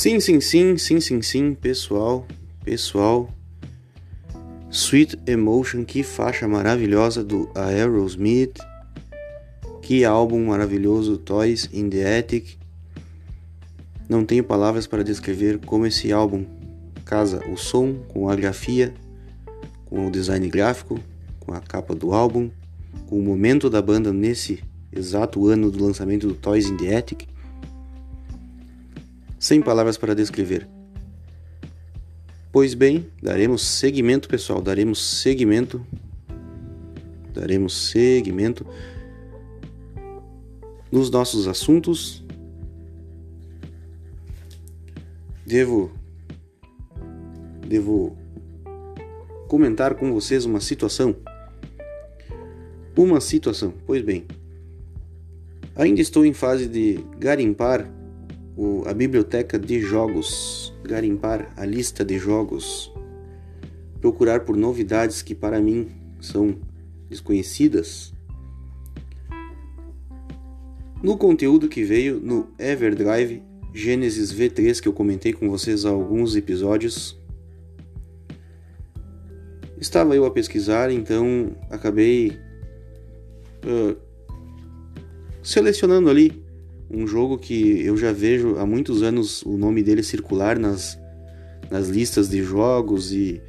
Sim, 0.00 0.18
sim, 0.18 0.40
sim, 0.40 0.78
sim, 0.78 0.98
sim, 0.98 1.20
sim, 1.20 1.52
pessoal, 1.52 2.26
pessoal. 2.64 3.28
Sweet 4.70 5.18
Emotion, 5.26 5.84
que 5.84 6.02
faixa 6.02 6.48
maravilhosa 6.48 7.22
do 7.22 7.50
Aerosmith. 7.54 8.56
Que 9.82 10.02
álbum 10.06 10.46
maravilhoso, 10.46 11.18
Toys 11.18 11.68
in 11.70 11.90
the 11.90 12.18
Attic. 12.18 12.56
Não 14.08 14.24
tenho 14.24 14.42
palavras 14.42 14.86
para 14.86 15.04
descrever 15.04 15.58
como 15.66 15.84
esse 15.84 16.10
álbum 16.10 16.46
casa 17.04 17.46
o 17.52 17.58
som 17.58 17.96
com 18.08 18.30
a 18.30 18.34
grafia, 18.34 18.94
com 19.84 20.06
o 20.06 20.10
design 20.10 20.48
gráfico, 20.48 20.98
com 21.40 21.52
a 21.52 21.60
capa 21.60 21.94
do 21.94 22.14
álbum, 22.14 22.48
com 23.06 23.18
o 23.18 23.22
momento 23.22 23.68
da 23.68 23.82
banda 23.82 24.14
nesse 24.14 24.64
exato 24.90 25.46
ano 25.46 25.70
do 25.70 25.84
lançamento 25.84 26.26
do 26.26 26.34
Toys 26.34 26.70
in 26.70 26.78
the 26.78 26.96
Attic. 26.96 27.28
Sem 29.50 29.60
palavras 29.60 29.98
para 29.98 30.14
descrever. 30.14 30.68
Pois 32.52 32.72
bem, 32.72 33.10
daremos 33.20 33.62
seguimento, 33.62 34.28
pessoal, 34.28 34.62
daremos 34.62 35.04
seguimento. 35.04 35.84
Daremos 37.34 37.90
seguimento 37.90 38.64
nos 40.88 41.10
nossos 41.10 41.48
assuntos. 41.48 42.24
Devo 45.44 45.90
devo 47.66 48.16
comentar 49.48 49.96
com 49.96 50.12
vocês 50.12 50.44
uma 50.44 50.60
situação. 50.60 51.16
Uma 52.96 53.20
situação. 53.20 53.74
Pois 53.84 54.00
bem, 54.00 54.26
ainda 55.74 56.00
estou 56.00 56.24
em 56.24 56.32
fase 56.32 56.68
de 56.68 57.04
garimpar 57.18 57.98
o, 58.60 58.86
a 58.86 58.92
biblioteca 58.92 59.58
de 59.58 59.80
jogos, 59.80 60.70
garimpar 60.84 61.50
a 61.56 61.64
lista 61.64 62.04
de 62.04 62.18
jogos, 62.18 62.92
procurar 64.02 64.40
por 64.40 64.54
novidades 64.54 65.22
que 65.22 65.34
para 65.34 65.58
mim 65.58 65.88
são 66.20 66.58
desconhecidas. 67.08 68.12
No 71.02 71.16
conteúdo 71.16 71.70
que 71.70 71.82
veio 71.82 72.20
no 72.20 72.48
Everdrive 72.58 73.42
Genesis 73.72 74.30
V3 74.30 74.78
que 74.78 74.88
eu 74.88 74.92
comentei 74.92 75.32
com 75.32 75.48
vocês 75.48 75.86
há 75.86 75.88
alguns 75.88 76.36
episódios, 76.36 77.18
estava 79.80 80.14
eu 80.14 80.26
a 80.26 80.30
pesquisar, 80.30 80.92
então 80.92 81.56
acabei 81.70 82.38
uh, 83.64 83.96
selecionando 85.42 86.10
ali 86.10 86.49
um 86.90 87.06
jogo 87.06 87.38
que 87.38 87.80
eu 87.84 87.96
já 87.96 88.12
vejo 88.12 88.56
há 88.56 88.66
muitos 88.66 89.02
anos 89.02 89.42
o 89.42 89.56
nome 89.56 89.82
dele 89.82 90.02
circular 90.02 90.58
nas, 90.58 90.98
nas 91.70 91.88
listas 91.88 92.28
de 92.28 92.42
jogos 92.42 93.12
e, 93.12 93.40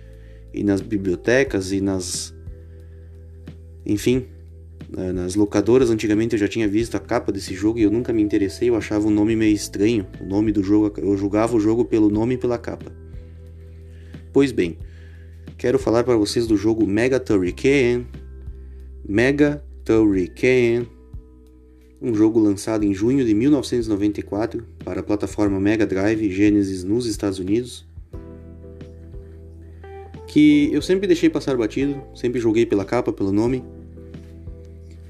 e 0.54 0.64
nas 0.64 0.80
bibliotecas 0.80 1.72
e 1.72 1.82
nas. 1.82 2.34
Enfim, 3.84 4.28
nas 5.14 5.34
locadoras 5.36 5.90
antigamente 5.90 6.36
eu 6.36 6.40
já 6.40 6.48
tinha 6.48 6.68
visto 6.68 6.96
a 6.96 7.00
capa 7.00 7.32
desse 7.32 7.56
jogo 7.56 7.80
e 7.80 7.82
eu 7.82 7.90
nunca 7.90 8.14
me 8.14 8.22
interessei, 8.22 8.70
eu 8.70 8.76
achava 8.76 9.08
o 9.08 9.12
nome 9.12 9.36
meio 9.36 9.56
estranho, 9.56 10.06
o 10.20 10.26
nome 10.26 10.52
do 10.52 10.62
jogo, 10.62 10.94
eu 11.00 11.18
julgava 11.18 11.56
o 11.56 11.60
jogo 11.60 11.84
pelo 11.84 12.10
nome 12.10 12.36
e 12.36 12.38
pela 12.38 12.60
capa. 12.60 12.92
Pois 14.32 14.52
bem, 14.52 14.78
quero 15.58 15.80
falar 15.80 16.04
para 16.04 16.16
vocês 16.16 16.46
do 16.46 16.56
jogo 16.56 16.86
Mega 16.86 17.20
Turrican. 17.20 18.06
Mega 19.08 19.64
Turrican 19.84 20.86
um 22.02 22.16
jogo 22.16 22.40
lançado 22.40 22.84
em 22.84 22.94
junho 22.94 23.24
de 23.24 23.34
1994 23.34 24.66
para 24.84 25.02
a 25.02 25.04
plataforma 25.04 25.60
Mega 25.60 25.86
Drive 25.86 26.32
Genesis 26.32 26.84
nos 26.84 27.06
Estados 27.06 27.38
Unidos, 27.38 27.86
que 30.28 30.74
eu 30.74 30.82
sempre 30.82 31.06
deixei 31.06 31.30
passar 31.30 31.56
batido, 31.56 32.02
sempre 32.16 32.40
joguei 32.40 32.66
pela 32.66 32.84
capa, 32.84 33.14
pelo 33.14 33.32
nome, 33.32 33.64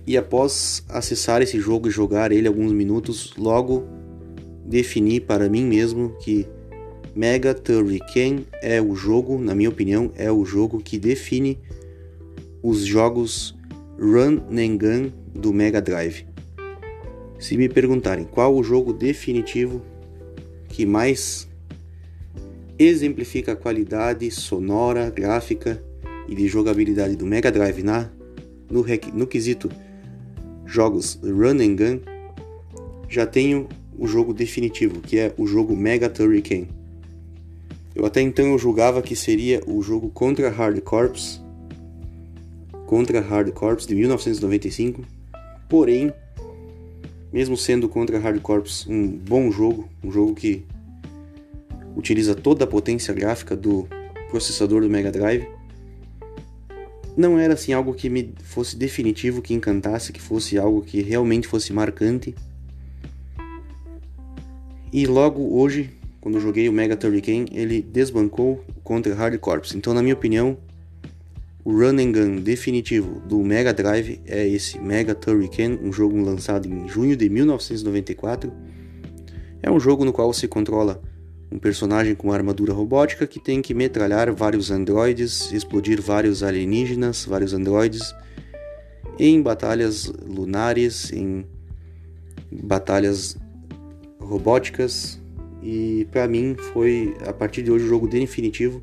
e 0.06 0.18
após 0.18 0.84
acessar 0.90 1.42
esse 1.42 1.60
jogo 1.60 1.88
e 1.88 1.92
jogar 1.92 2.32
ele 2.32 2.48
alguns 2.48 2.74
minutos, 2.74 3.34
logo 3.38 3.86
defini 4.66 5.20
para 5.20 5.48
mim 5.48 5.64
mesmo 5.64 6.18
que 6.20 6.46
Mega 7.16 7.54
Turrican 7.54 8.44
é 8.62 8.82
o 8.82 8.96
jogo, 8.96 9.38
na 9.38 9.54
minha 9.54 9.70
opinião, 9.70 10.12
é 10.16 10.32
o 10.32 10.44
jogo 10.44 10.80
que 10.80 10.98
define 10.98 11.60
os 12.64 12.80
jogos 12.80 13.56
Run 14.00 14.42
and 14.52 14.78
Gun 14.78 15.12
do 15.34 15.54
Mega 15.54 15.82
Drive. 15.82 16.31
Se 17.42 17.58
me 17.58 17.68
perguntarem 17.68 18.24
qual 18.24 18.56
o 18.56 18.64
jogo 18.64 18.94
definitivo 18.94 19.82
que 20.70 20.86
mais 20.86 21.50
exemplifica 22.78 23.54
a 23.54 23.56
qualidade 23.56 24.30
sonora, 24.30 25.10
gráfica 25.10 25.84
e 26.30 26.36
de 26.36 26.48
jogabilidade 26.48 27.16
do 27.16 27.26
Mega 27.26 27.52
Drive 27.52 27.82
na, 27.82 28.12
no, 28.70 28.86
no 29.16 29.26
quesito 29.26 29.72
jogos 30.68 31.20
Run 31.24 31.60
and 31.60 31.76
Gun, 31.76 32.00
já 33.10 33.26
tenho 33.26 33.68
o 33.98 34.06
jogo 34.06 34.36
definitivo, 34.36 35.02
que 35.02 35.18
é 35.18 35.34
o 35.36 35.48
jogo 35.48 35.76
Mega 35.76 36.08
Turrican. 36.10 36.68
Eu 37.96 38.06
até 38.06 38.22
então 38.22 38.52
eu 38.52 38.60
julgava 38.60 39.02
que 39.02 39.16
seria 39.16 39.64
o 39.66 39.82
jogo 39.82 40.10
Contra 40.10 40.48
Hard 40.52 40.80
Corps, 40.82 41.42
Contra 42.86 43.20
Hard 43.20 43.52
Corps 43.52 43.88
de 43.88 43.96
1995, 43.96 45.02
porém 45.68 46.14
mesmo 47.32 47.56
sendo 47.56 47.88
contra 47.88 48.20
Hard 48.20 48.42
Corps 48.42 48.86
um 48.88 49.08
bom 49.08 49.52
jogo, 49.52 49.88
um 50.04 50.12
jogo 50.12 50.36
que 50.36 50.66
utiliza 51.96 52.36
toda 52.36 52.64
a 52.64 52.68
potência 52.68 53.14
gráfica 53.14 53.56
do 53.56 53.88
processador 54.30 54.82
do 54.82 54.90
Mega 54.90 55.12
Drive, 55.12 55.48
não 57.16 57.38
era 57.38 57.54
assim 57.54 57.74
algo 57.74 57.94
que 57.94 58.10
me 58.10 58.34
fosse 58.44 58.76
definitivo, 58.76 59.42
que 59.42 59.54
encantasse, 59.54 60.14
que 60.14 60.22
fosse 60.22 60.58
algo 60.58 60.82
que 60.82 61.02
realmente 61.02 61.48
fosse 61.48 61.74
marcante. 61.74 62.34
E 64.94 65.06
logo 65.06 65.58
hoje, 65.58 65.90
quando 66.20 66.36
eu 66.36 66.42
joguei 66.42 66.70
o 66.70 66.74
Mega 66.74 66.96
Turrican, 66.96 67.46
ele 67.52 67.82
desbancou 67.82 68.64
contra 68.84 69.14
Hard 69.14 69.38
Corps. 69.40 69.74
Então, 69.76 69.94
na 69.94 70.02
minha 70.02 70.14
opinião, 70.14 70.58
o 71.64 71.72
run 71.72 72.00
and 72.00 72.12
gun 72.12 72.36
definitivo 72.42 73.20
do 73.22 73.40
Mega 73.40 73.74
Drive 73.74 74.20
é 74.26 74.48
esse 74.48 74.80
Mega 74.80 75.14
Turrican, 75.14 75.78
um 75.82 75.94
jogo 75.94 76.20
lançado 76.20 76.68
em 76.68 76.88
junho 76.88 77.16
de 77.16 77.30
1994. 77.30 78.52
É 79.62 79.70
um 79.70 79.80
jogo 79.80 80.04
no 80.04 80.12
qual 80.12 80.34
você 80.34 80.48
controla 80.48 81.02
um 81.52 81.60
personagem 81.60 82.16
com 82.16 82.32
armadura 82.32 82.74
robótica 82.74 83.28
que 83.28 83.40
tem 83.40 83.62
que 83.62 83.74
metralhar 83.74 84.34
vários 84.34 84.72
androides, 84.72 85.52
explodir 85.52 86.02
vários 86.02 86.42
alienígenas, 86.42 87.26
vários 87.26 87.54
androides 87.54 88.16
em 89.20 89.42
batalhas 89.42 90.08
lunares, 90.08 91.12
em 91.12 91.46
batalhas 92.52 93.38
robóticas 94.20 95.22
e 95.62 96.08
para 96.12 96.28
mim 96.28 96.56
foi 96.74 97.16
a 97.28 97.34
partir 97.34 97.62
de 97.62 97.72
hoje 97.72 97.86
o 97.86 97.90
jogo 97.90 98.08
definitivo, 98.08 98.82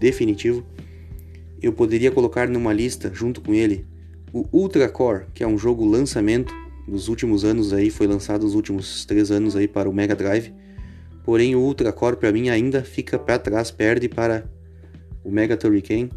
definitivo 0.00 0.64
eu 1.62 1.72
poderia 1.72 2.10
colocar 2.10 2.48
numa 2.48 2.72
lista 2.72 3.10
junto 3.14 3.40
com 3.40 3.54
ele 3.54 3.86
o 4.32 4.46
Ultra 4.52 4.88
Core, 4.88 5.26
que 5.34 5.44
é 5.44 5.46
um 5.46 5.58
jogo 5.58 5.84
lançamento 5.84 6.52
dos 6.88 7.08
últimos 7.08 7.44
anos 7.44 7.72
aí, 7.72 7.90
foi 7.90 8.06
lançado 8.06 8.44
nos 8.44 8.54
últimos 8.54 9.04
três 9.04 9.30
anos 9.30 9.54
aí 9.54 9.68
para 9.68 9.88
o 9.88 9.92
Mega 9.92 10.16
Drive. 10.16 10.52
Porém, 11.22 11.54
o 11.54 11.60
Ultra 11.60 11.92
Core 11.92 12.16
para 12.16 12.32
mim 12.32 12.48
ainda 12.48 12.82
fica 12.82 13.18
para 13.18 13.38
trás, 13.38 13.70
perde 13.70 14.08
para 14.08 14.50
o 15.22 15.30
Mega 15.30 15.56
Turrican. 15.56 16.08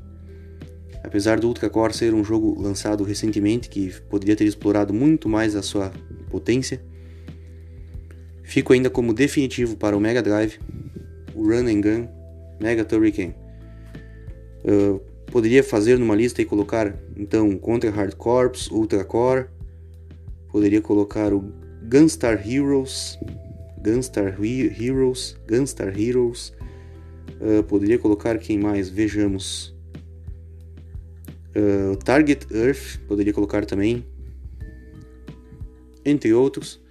Apesar 1.04 1.40
do 1.40 1.48
Ultra 1.48 1.70
Core 1.70 1.94
ser 1.94 2.14
um 2.14 2.24
jogo 2.24 2.60
lançado 2.60 3.04
recentemente 3.04 3.70
que 3.70 3.94
poderia 4.10 4.36
ter 4.36 4.46
explorado 4.46 4.94
muito 4.94 5.30
mais 5.30 5.56
a 5.56 5.62
sua 5.62 5.92
potência, 6.32 6.82
fico 8.44 8.74
ainda 8.74 8.90
como 8.90 9.14
definitivo 9.14 9.76
para 9.76 9.96
o 9.96 10.00
Mega 10.00 10.24
Drive 10.24 10.58
o 11.36 11.44
Run 11.44 11.68
and 11.68 11.82
Gun 11.82 12.08
Mega 12.60 12.86
Turrican. 12.86 13.34
Uh, 14.64 15.02
Poderia 15.36 15.62
fazer 15.62 16.00
numa 16.00 16.16
lista 16.16 16.42
e 16.42 16.46
colocar 16.46 16.98
então 17.18 17.58
Contra 17.58 17.92
Hard 17.92 18.16
Corps, 18.16 18.72
Ultra 18.72 19.04
Core. 19.04 19.48
Poderia 20.50 20.82
colocar 20.82 21.34
o 21.34 21.52
Gunstar 21.84 22.50
Heroes, 22.50 23.20
Gunstar 23.84 24.42
Heroes, 24.42 25.36
Gunstar 25.46 25.90
Heroes. 26.00 26.54
Uh, 27.42 27.62
poderia 27.64 28.00
colocar 28.00 28.38
quem 28.38 28.58
mais? 28.58 28.88
Vejamos. 28.88 29.76
Uh, 31.54 31.98
Target 31.98 32.48
Earth, 32.50 33.02
poderia 33.06 33.34
colocar 33.34 33.66
também. 33.66 34.06
Entre 36.06 36.34
outros. 36.34 36.82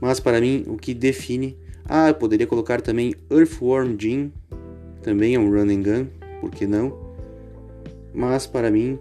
Mas 0.00 0.20
para 0.20 0.40
mim, 0.40 0.62
o 0.68 0.76
que 0.76 0.94
define. 0.94 1.58
Ah, 1.86 2.06
eu 2.06 2.14
poderia 2.14 2.46
colocar 2.46 2.80
também 2.80 3.16
Earthworm 3.28 3.96
Jim. 3.98 4.32
Também 5.02 5.34
é 5.34 5.40
um 5.40 5.50
run 5.50 5.72
and 5.72 5.82
gun, 5.82 6.06
por 6.40 6.52
que 6.52 6.68
não? 6.68 7.05
Mas 8.16 8.46
para 8.46 8.70
mim, 8.70 8.98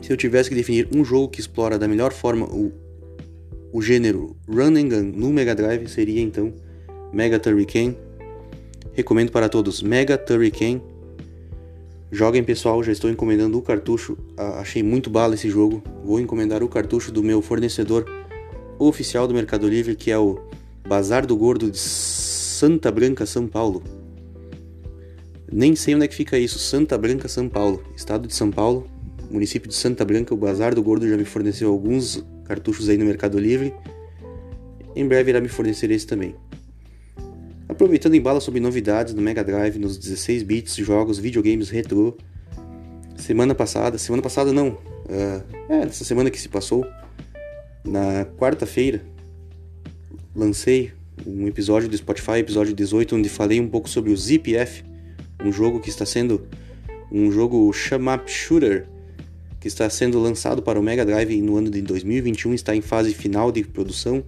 se 0.00 0.10
eu 0.10 0.16
tivesse 0.16 0.48
que 0.48 0.54
definir 0.54 0.88
um 0.90 1.04
jogo 1.04 1.28
que 1.28 1.38
explora 1.38 1.78
da 1.78 1.86
melhor 1.86 2.14
forma 2.14 2.46
o, 2.46 2.72
o 3.70 3.82
gênero 3.82 4.34
Run 4.48 4.74
and 4.74 4.88
Gun 4.88 5.12
no 5.14 5.30
Mega 5.30 5.54
Drive, 5.54 5.86
seria 5.86 6.22
então 6.22 6.50
Mega 7.12 7.38
Turrican. 7.38 7.94
Recomendo 8.94 9.30
para 9.30 9.50
todos, 9.50 9.82
Mega 9.82 10.16
Turrican. 10.16 10.80
Joguem 12.10 12.42
pessoal, 12.42 12.82
já 12.82 12.90
estou 12.90 13.10
encomendando 13.10 13.58
o 13.58 13.62
cartucho. 13.62 14.16
Achei 14.34 14.82
muito 14.82 15.10
bala 15.10 15.34
esse 15.34 15.50
jogo. 15.50 15.82
Vou 16.02 16.18
encomendar 16.18 16.62
o 16.62 16.68
cartucho 16.68 17.12
do 17.12 17.22
meu 17.22 17.42
fornecedor 17.42 18.06
oficial 18.78 19.28
do 19.28 19.34
Mercado 19.34 19.68
Livre, 19.68 19.94
que 19.94 20.10
é 20.10 20.18
o 20.18 20.40
Bazar 20.88 21.26
do 21.26 21.36
Gordo 21.36 21.70
de 21.70 21.78
Santa 21.78 22.90
Branca, 22.90 23.26
São 23.26 23.46
Paulo. 23.46 23.82
Nem 25.50 25.76
sei 25.76 25.94
onde 25.94 26.04
é 26.04 26.08
que 26.08 26.14
fica 26.14 26.38
isso, 26.38 26.58
Santa 26.58 26.98
Branca, 26.98 27.28
São 27.28 27.48
Paulo, 27.48 27.84
estado 27.96 28.26
de 28.26 28.34
São 28.34 28.50
Paulo, 28.50 28.88
município 29.30 29.68
de 29.68 29.74
Santa 29.74 30.04
Branca. 30.04 30.34
O 30.34 30.36
Bazar 30.36 30.74
do 30.74 30.82
Gordo 30.82 31.08
já 31.08 31.16
me 31.16 31.24
forneceu 31.24 31.70
alguns 31.70 32.24
cartuchos 32.44 32.88
aí 32.88 32.96
no 32.96 33.04
Mercado 33.04 33.38
Livre. 33.38 33.72
Em 34.94 35.06
breve 35.06 35.30
irá 35.30 35.40
me 35.40 35.48
fornecer 35.48 35.90
esse 35.90 36.06
também. 36.06 36.34
Aproveitando 37.68 38.14
em 38.14 38.20
bala 38.20 38.40
sobre 38.40 38.60
novidades 38.60 39.12
no 39.12 39.20
Mega 39.20 39.44
Drive, 39.44 39.78
nos 39.78 39.98
16 39.98 40.42
bits, 40.42 40.76
jogos, 40.76 41.18
videogames 41.18 41.68
retrô. 41.68 42.16
Semana 43.16 43.54
passada, 43.54 43.98
semana 43.98 44.22
passada 44.22 44.52
não, 44.52 44.68
uh, 44.68 45.42
é, 45.68 45.84
nessa 45.84 46.04
semana 46.04 46.30
que 46.30 46.38
se 46.38 46.48
passou, 46.48 46.86
na 47.84 48.26
quarta-feira, 48.38 49.02
lancei 50.34 50.92
um 51.26 51.46
episódio 51.46 51.88
do 51.88 51.96
Spotify, 51.96 52.38
episódio 52.38 52.74
18, 52.74 53.16
onde 53.16 53.28
falei 53.28 53.58
um 53.58 53.68
pouco 53.68 53.88
sobre 53.88 54.12
o 54.12 54.16
ZPF, 54.16 54.84
um 55.44 55.52
jogo 55.52 55.80
que 55.80 55.88
está 55.88 56.06
sendo 56.06 56.46
um 57.10 57.30
jogo 57.30 57.70
up 57.70 58.30
shooter 58.30 58.86
que 59.60 59.68
está 59.68 59.88
sendo 59.90 60.20
lançado 60.20 60.62
para 60.62 60.78
o 60.78 60.82
Mega 60.82 61.04
Drive 61.04 61.40
no 61.40 61.56
ano 61.56 61.70
de 61.70 61.80
2021, 61.82 62.54
está 62.54 62.74
em 62.74 62.80
fase 62.80 63.12
final 63.14 63.50
de 63.50 63.64
produção. 63.64 64.22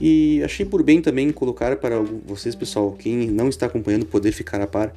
E 0.00 0.42
achei 0.42 0.64
por 0.64 0.82
bem 0.82 1.00
também 1.00 1.30
colocar 1.30 1.76
para 1.76 2.00
vocês, 2.00 2.54
pessoal, 2.54 2.92
quem 2.92 3.30
não 3.30 3.48
está 3.48 3.66
acompanhando, 3.66 4.06
poder 4.06 4.32
ficar 4.32 4.60
a 4.60 4.66
par. 4.66 4.94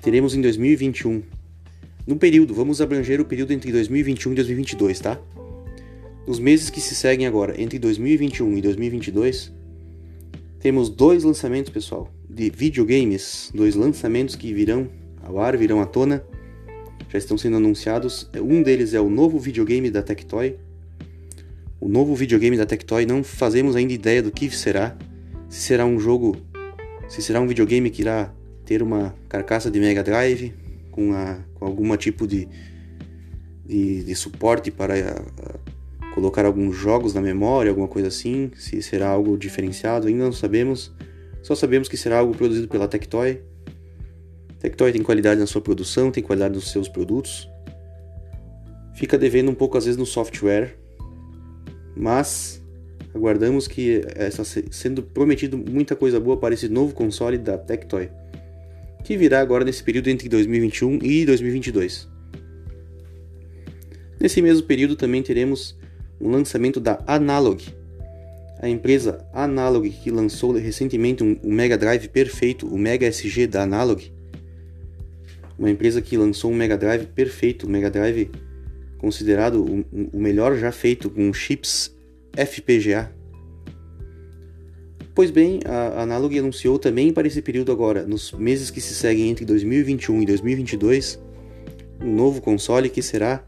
Teremos 0.00 0.34
em 0.34 0.40
2021, 0.40 1.22
no 2.06 2.16
período, 2.16 2.52
vamos 2.52 2.80
abranger 2.80 3.20
o 3.20 3.24
período 3.24 3.52
entre 3.52 3.72
2021 3.72 4.32
e 4.32 4.34
2022, 4.34 5.00
tá? 5.00 5.18
Nos 6.26 6.38
meses 6.38 6.68
que 6.68 6.80
se 6.80 6.94
seguem 6.94 7.26
agora, 7.26 7.60
entre 7.60 7.78
2021 7.78 8.58
e 8.58 8.60
2022, 8.60 9.52
temos 10.64 10.88
dois 10.88 11.24
lançamentos, 11.24 11.70
pessoal, 11.70 12.10
de 12.26 12.48
videogames, 12.48 13.52
dois 13.54 13.74
lançamentos 13.74 14.34
que 14.34 14.54
virão 14.54 14.88
ao 15.22 15.38
ar, 15.38 15.58
virão 15.58 15.78
à 15.78 15.84
tona, 15.84 16.24
já 17.10 17.18
estão 17.18 17.36
sendo 17.36 17.58
anunciados. 17.58 18.30
Um 18.40 18.62
deles 18.62 18.94
é 18.94 19.00
o 19.00 19.10
novo 19.10 19.38
videogame 19.38 19.90
da 19.90 20.02
Tectoy. 20.02 20.56
O 21.78 21.86
novo 21.86 22.14
videogame 22.14 22.56
da 22.56 22.64
Tectoy 22.64 23.04
não 23.04 23.22
fazemos 23.22 23.76
ainda 23.76 23.92
ideia 23.92 24.22
do 24.22 24.32
que 24.32 24.50
será. 24.50 24.96
Se 25.50 25.60
será 25.60 25.84
um 25.84 26.00
jogo, 26.00 26.34
se 27.10 27.20
será 27.20 27.42
um 27.42 27.46
videogame 27.46 27.90
que 27.90 28.00
irá 28.00 28.32
ter 28.64 28.82
uma 28.82 29.14
carcaça 29.28 29.70
de 29.70 29.78
Mega 29.78 30.02
Drive 30.02 30.54
com, 30.90 31.12
a, 31.12 31.40
com 31.56 31.66
algum 31.66 31.94
tipo 31.98 32.26
de, 32.26 32.48
de, 33.66 34.02
de 34.02 34.14
suporte 34.14 34.70
para 34.70 34.94
a, 34.94 35.73
colocar 36.14 36.46
alguns 36.46 36.76
jogos 36.76 37.12
na 37.12 37.20
memória, 37.20 37.70
alguma 37.70 37.88
coisa 37.88 38.06
assim, 38.06 38.52
se 38.56 38.80
será 38.80 39.08
algo 39.08 39.36
diferenciado, 39.36 40.06
ainda 40.06 40.24
não 40.24 40.32
sabemos. 40.32 40.92
Só 41.42 41.56
sabemos 41.56 41.88
que 41.88 41.96
será 41.96 42.20
algo 42.20 42.32
produzido 42.36 42.68
pela 42.68 42.86
Tectoy. 42.86 43.42
Tectoy 44.60 44.92
tem 44.92 45.02
qualidade 45.02 45.40
na 45.40 45.46
sua 45.46 45.60
produção, 45.60 46.12
tem 46.12 46.22
qualidade 46.22 46.54
nos 46.54 46.70
seus 46.70 46.88
produtos. 46.88 47.50
Fica 48.94 49.18
devendo 49.18 49.50
um 49.50 49.54
pouco 49.54 49.76
às 49.76 49.86
vezes 49.86 49.98
no 49.98 50.06
software, 50.06 50.78
mas 51.96 52.62
aguardamos 53.12 53.66
que 53.66 54.00
está 54.16 54.44
sendo 54.44 55.02
prometido 55.02 55.58
muita 55.58 55.96
coisa 55.96 56.20
boa 56.20 56.36
para 56.36 56.54
esse 56.54 56.68
novo 56.68 56.94
console 56.94 57.38
da 57.38 57.58
Tectoy, 57.58 58.08
que 59.02 59.16
virá 59.16 59.40
agora 59.40 59.64
nesse 59.64 59.82
período 59.82 60.08
entre 60.10 60.28
2021 60.28 61.00
e 61.02 61.26
2022. 61.26 62.08
Nesse 64.20 64.40
mesmo 64.40 64.64
período 64.64 64.94
também 64.94 65.20
teremos 65.20 65.76
um 66.20 66.30
lançamento 66.30 66.80
da 66.80 67.02
Analog. 67.06 67.62
A 68.60 68.68
empresa 68.68 69.26
Analog, 69.32 69.88
que 69.90 70.10
lançou 70.10 70.52
recentemente 70.52 71.22
um, 71.22 71.36
um 71.42 71.52
Mega 71.52 71.76
Drive 71.76 72.08
perfeito, 72.08 72.66
o 72.66 72.78
Mega 72.78 73.06
SG 73.06 73.46
da 73.46 73.62
Analog. 73.62 74.10
Uma 75.58 75.70
empresa 75.70 76.00
que 76.00 76.16
lançou 76.16 76.50
um 76.50 76.54
Mega 76.54 76.76
Drive 76.76 77.06
perfeito, 77.06 77.66
um 77.66 77.70
Mega 77.70 77.90
Drive 77.90 78.30
considerado 78.98 79.62
o, 79.62 79.84
o 80.12 80.18
melhor 80.18 80.56
já 80.56 80.72
feito 80.72 81.10
com 81.10 81.32
chips 81.32 81.94
FPGA. 82.34 83.12
Pois 85.14 85.30
bem, 85.30 85.60
a 85.64 86.02
Analog 86.02 86.36
anunciou 86.36 86.78
também 86.78 87.12
para 87.12 87.28
esse 87.28 87.40
período 87.40 87.70
agora, 87.70 88.04
nos 88.04 88.32
meses 88.32 88.70
que 88.70 88.80
se 88.80 88.94
seguem 88.94 89.30
entre 89.30 89.44
2021 89.44 90.22
e 90.22 90.26
2022, 90.26 91.22
um 92.00 92.12
novo 92.12 92.40
console 92.40 92.88
que 92.88 93.00
será 93.00 93.46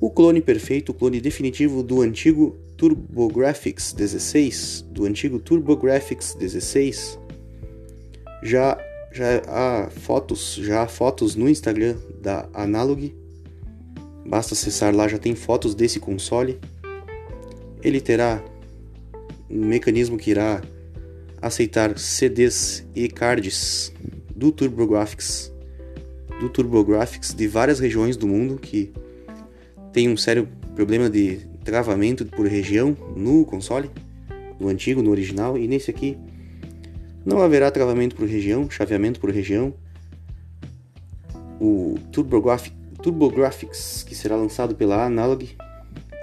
o 0.00 0.10
clone 0.10 0.40
perfeito, 0.40 0.92
o 0.92 0.94
clone 0.94 1.20
definitivo 1.20 1.82
do 1.82 2.00
antigo 2.00 2.56
TurboGrafx 2.76 3.92
16, 3.92 4.86
do 4.90 5.04
antigo 5.04 5.38
TurboGrafx 5.38 6.34
16, 6.34 7.18
já 8.42 8.78
já 9.12 9.42
há 9.48 9.90
fotos, 9.90 10.54
já 10.54 10.82
há 10.82 10.86
fotos 10.86 11.34
no 11.34 11.48
Instagram 11.48 11.96
da 12.22 12.48
Analog. 12.54 13.12
Basta 14.24 14.54
acessar 14.54 14.94
lá, 14.94 15.08
já 15.08 15.18
tem 15.18 15.34
fotos 15.34 15.74
desse 15.74 15.98
console. 15.98 16.60
Ele 17.82 18.00
terá 18.00 18.42
um 19.50 19.66
mecanismo 19.66 20.16
que 20.16 20.30
irá 20.30 20.62
aceitar 21.42 21.98
CDs 21.98 22.86
e 22.94 23.08
cards 23.08 23.92
do 24.34 24.52
TurboGrafx, 24.52 25.52
do 26.38 26.48
TurboGrafx 26.48 27.34
de 27.34 27.48
várias 27.48 27.80
regiões 27.80 28.16
do 28.16 28.28
mundo 28.28 28.58
que 28.58 28.92
tem 29.92 30.08
um 30.08 30.16
sério 30.16 30.48
problema 30.74 31.10
de 31.10 31.40
travamento 31.64 32.24
por 32.24 32.46
região 32.46 32.96
no 33.16 33.44
console, 33.44 33.90
no 34.58 34.68
antigo, 34.68 35.02
no 35.02 35.10
original, 35.10 35.58
e 35.58 35.66
nesse 35.66 35.90
aqui 35.90 36.16
não 37.24 37.40
haverá 37.42 37.70
travamento 37.70 38.16
por 38.16 38.26
região, 38.26 38.68
chaveamento 38.70 39.20
por 39.20 39.30
região. 39.30 39.74
O 41.60 41.98
TurboGrafx, 42.10 42.72
TurboGrafx, 43.02 44.04
que 44.04 44.14
será 44.14 44.36
lançado 44.36 44.74
pela 44.74 45.04
Analog, 45.04 45.44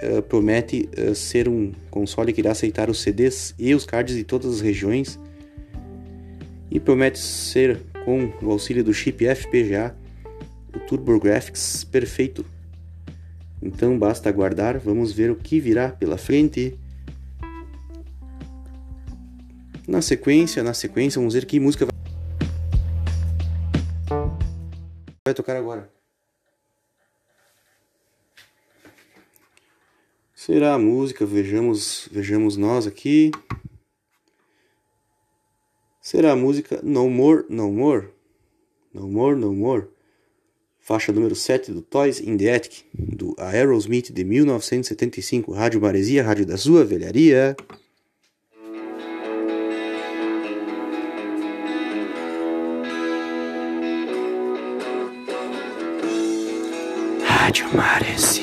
uh, 0.02 0.22
promete 0.22 0.88
uh, 0.98 1.14
ser 1.14 1.48
um 1.48 1.72
console 1.90 2.32
que 2.32 2.40
irá 2.40 2.50
aceitar 2.50 2.90
os 2.90 3.00
CDs 3.00 3.54
e 3.58 3.74
os 3.74 3.86
cards 3.86 4.16
de 4.16 4.24
todas 4.24 4.54
as 4.54 4.60
regiões 4.60 5.18
e 6.70 6.78
promete 6.78 7.18
ser, 7.18 7.80
com 8.04 8.32
o 8.42 8.50
auxílio 8.50 8.84
do 8.84 8.92
chip 8.92 9.24
FPGA, 9.24 9.94
o 10.74 10.80
TurboGrafx 10.80 11.84
perfeito 11.84 12.44
então 13.60 13.98
basta 13.98 14.28
aguardar, 14.28 14.78
vamos 14.78 15.12
ver 15.12 15.30
o 15.30 15.36
que 15.36 15.58
virá 15.58 15.90
pela 15.90 16.16
frente. 16.16 16.78
Na 19.86 20.00
sequência, 20.00 20.62
na 20.62 20.74
sequência, 20.74 21.18
vamos 21.18 21.34
ver 21.34 21.44
que 21.46 21.58
música 21.58 21.86
vai 25.26 25.34
tocar 25.34 25.56
agora. 25.56 25.92
Será 30.34 30.74
a 30.74 30.78
música? 30.78 31.26
Vejamos, 31.26 32.08
vejamos 32.12 32.56
nós 32.56 32.86
aqui. 32.86 33.30
Será 36.00 36.32
a 36.32 36.36
música 36.36 36.80
No 36.82 37.10
More, 37.10 37.44
No 37.50 37.70
More? 37.70 38.08
No 38.94 39.08
More, 39.08 39.36
No 39.36 39.52
More 39.52 39.97
faixa 40.88 41.12
número 41.12 41.36
7 41.36 41.70
do 41.70 41.82
Toys 41.82 42.18
in 42.18 42.38
the 42.38 42.50
Attic, 42.50 42.86
do 42.94 43.34
Aerosmith 43.36 44.10
de 44.10 44.24
1975, 44.24 45.52
Rádio 45.52 45.82
Maresia, 45.82 46.22
Rádio 46.22 46.46
da 46.46 46.56
sua 46.56 46.82
velharia. 46.82 47.54
Rádio 57.22 57.66
Maresia. 57.74 58.37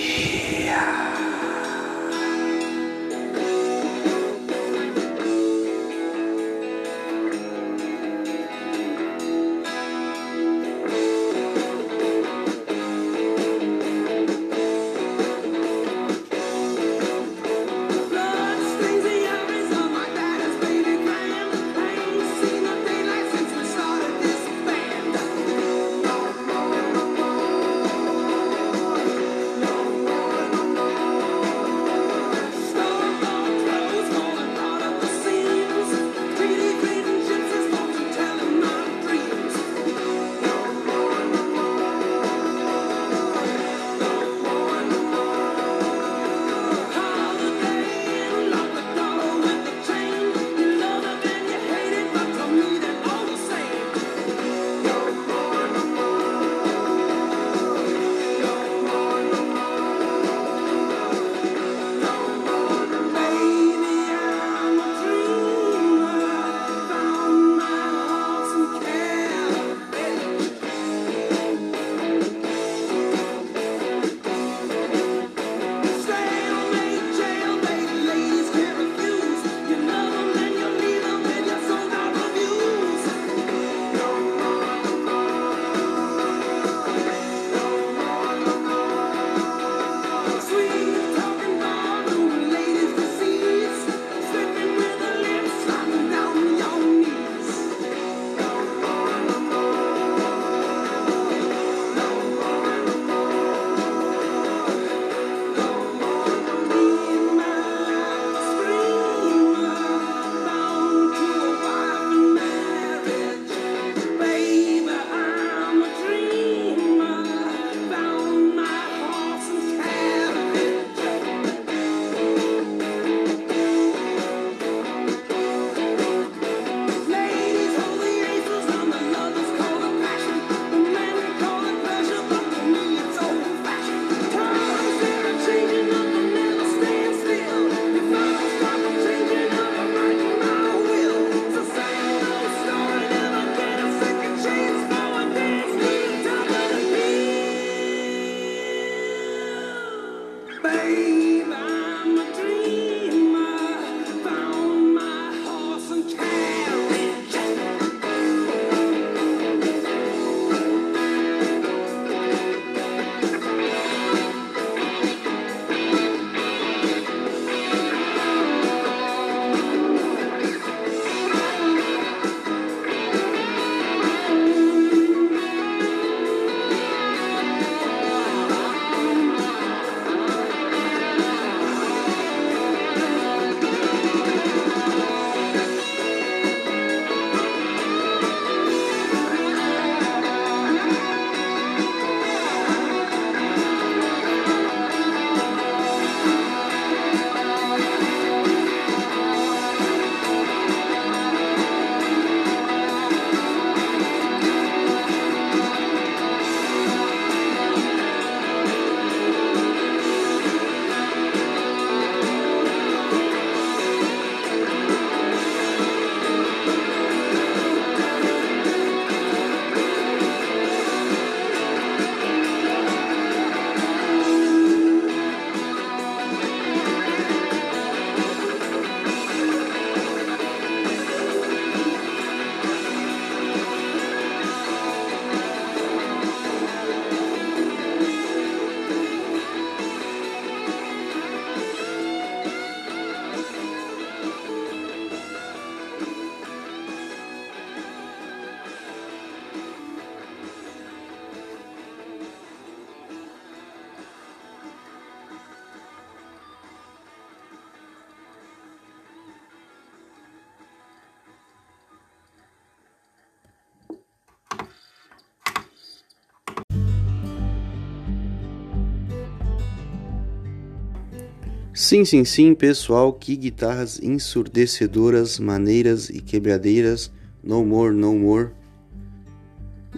Sim, 271.77 272.05
sim, 272.05 272.23
sim, 272.23 272.55
pessoal, 272.55 273.11
que 273.11 273.35
guitarras 273.35 273.99
ensurdecedoras, 274.01 275.37
maneiras 275.37 276.09
e 276.09 276.21
quebradeiras, 276.21 277.11
No 277.43 277.65
More, 277.65 277.93
No 277.93 278.15
More, 278.17 278.51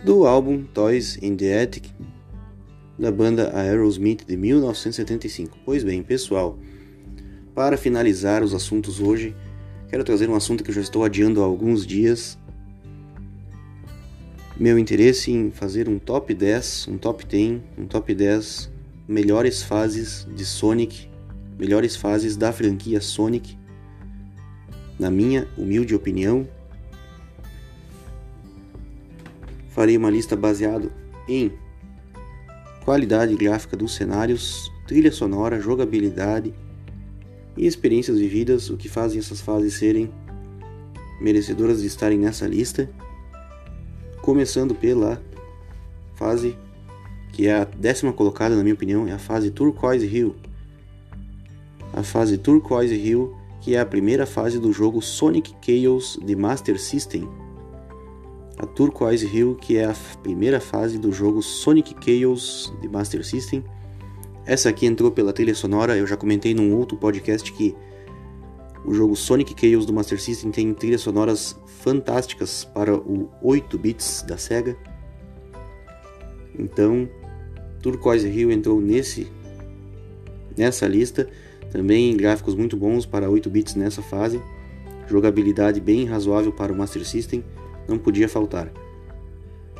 do 0.03 0.25
álbum 0.25 0.63
Toys 0.63 1.19
in 1.21 1.35
the 1.35 1.61
Attic, 1.61 1.85
da 2.97 3.11
banda 3.11 3.55
Aerosmith 3.55 4.25
de 4.25 4.35
1975. 4.35 5.55
Pois 5.63 5.83
bem, 5.83 6.01
pessoal, 6.01 6.57
para 7.53 7.77
finalizar 7.77 8.41
os 8.41 8.55
assuntos 8.55 8.99
hoje, 8.99 9.35
quero 9.87 10.03
trazer 10.03 10.27
um 10.31 10.35
assunto 10.35 10.63
que 10.63 10.71
eu 10.71 10.75
já 10.75 10.81
estou 10.81 11.03
adiando 11.03 11.43
há 11.43 11.45
alguns 11.45 11.85
dias. 11.85 12.39
Meu 14.59 14.79
interesse 14.79 15.31
em 15.31 15.51
fazer 15.51 15.87
um 15.87 15.99
top 15.99 16.33
10, 16.33 16.87
um 16.87 16.97
top 16.97 17.23
10, 17.23 17.61
um 17.77 17.85
top 17.85 18.15
10 18.15 18.67
melhores 19.07 19.61
fases 19.61 20.27
de 20.35 20.43
Sonic 20.43 21.07
melhores 21.57 21.95
fases 21.95 22.37
da 22.37 22.51
franquia 22.51 23.01
Sonic, 23.01 23.57
na 24.99 25.09
minha 25.09 25.47
humilde 25.57 25.95
opinião. 25.95 26.47
Farei 29.69 29.97
uma 29.97 30.09
lista 30.09 30.35
baseada 30.35 30.91
em 31.27 31.51
qualidade 32.83 33.35
gráfica 33.35 33.75
dos 33.75 33.95
cenários, 33.95 34.71
trilha 34.87 35.11
sonora, 35.11 35.59
jogabilidade 35.59 36.53
e 37.55 37.65
experiências 37.65 38.19
vividas, 38.19 38.69
o 38.69 38.77
que 38.77 38.87
fazem 38.87 39.19
essas 39.19 39.41
fases 39.41 39.73
serem 39.73 40.11
merecedoras 41.19 41.81
de 41.81 41.87
estarem 41.87 42.17
nessa 42.17 42.47
lista. 42.47 42.89
Começando 44.21 44.75
pela 44.75 45.21
fase 46.15 46.57
que 47.33 47.47
é 47.47 47.53
a 47.53 47.65
décima 47.65 48.11
colocada, 48.11 48.55
na 48.55 48.63
minha 48.63 48.73
opinião, 48.73 49.07
é 49.07 49.11
a 49.11 49.19
fase 49.19 49.51
Turquoise 49.51 50.07
Hill, 50.07 50.35
a 51.97 52.03
fase 52.03 52.37
Turquoise 52.37 52.93
Hill, 52.93 53.35
que 53.59 53.75
é 53.75 53.79
a 53.79 53.85
primeira 53.85 54.27
fase 54.27 54.59
do 54.59 54.71
jogo 54.71 55.01
Sonic 55.01 55.55
Chaos 55.59 56.19
de 56.23 56.35
Master 56.35 56.79
System. 56.79 57.27
A 58.55 58.67
Turquoise 58.67 59.25
Hill, 59.25 59.55
que 59.55 59.77
é 59.77 59.85
a 59.85 59.95
primeira 60.21 60.59
fase 60.59 60.99
do 60.99 61.11
jogo 61.11 61.41
Sonic 61.41 61.95
Chaos 61.99 62.71
de 62.79 62.87
Master 62.87 63.25
System. 63.25 63.63
Essa 64.45 64.69
aqui 64.69 64.85
entrou 64.85 65.09
pela 65.09 65.33
trilha 65.33 65.55
sonora, 65.55 65.97
eu 65.97 66.05
já 66.05 66.15
comentei 66.15 66.53
num 66.53 66.75
outro 66.75 66.95
podcast 66.97 67.51
que 67.51 67.75
o 68.85 68.93
jogo 68.93 69.15
Sonic 69.15 69.55
Chaos 69.59 69.83
do 69.87 69.91
Master 69.91 70.21
System 70.21 70.51
tem 70.51 70.71
trilhas 70.75 71.01
sonoras 71.01 71.59
fantásticas 71.65 72.63
para 72.63 72.95
o 72.95 73.27
8 73.41 73.75
bits 73.75 74.23
da 74.27 74.37
Sega. 74.37 74.77
Então, 76.59 77.09
Turquoise 77.81 78.29
Hill 78.29 78.51
entrou 78.51 78.79
nesse 78.79 79.27
nessa 80.55 80.87
lista. 80.87 81.27
Também 81.71 82.15
gráficos 82.15 82.55
muito 82.55 82.77
bons 82.77 83.05
para 83.05 83.29
8 83.29 83.49
bits 83.49 83.75
nessa 83.75 84.01
fase, 84.01 84.41
jogabilidade 85.07 85.79
bem 85.79 86.05
razoável 86.05 86.51
para 86.51 86.71
o 86.71 86.75
Master 86.75 87.05
System, 87.05 87.43
não 87.87 87.97
podia 87.97 88.27
faltar. 88.27 88.71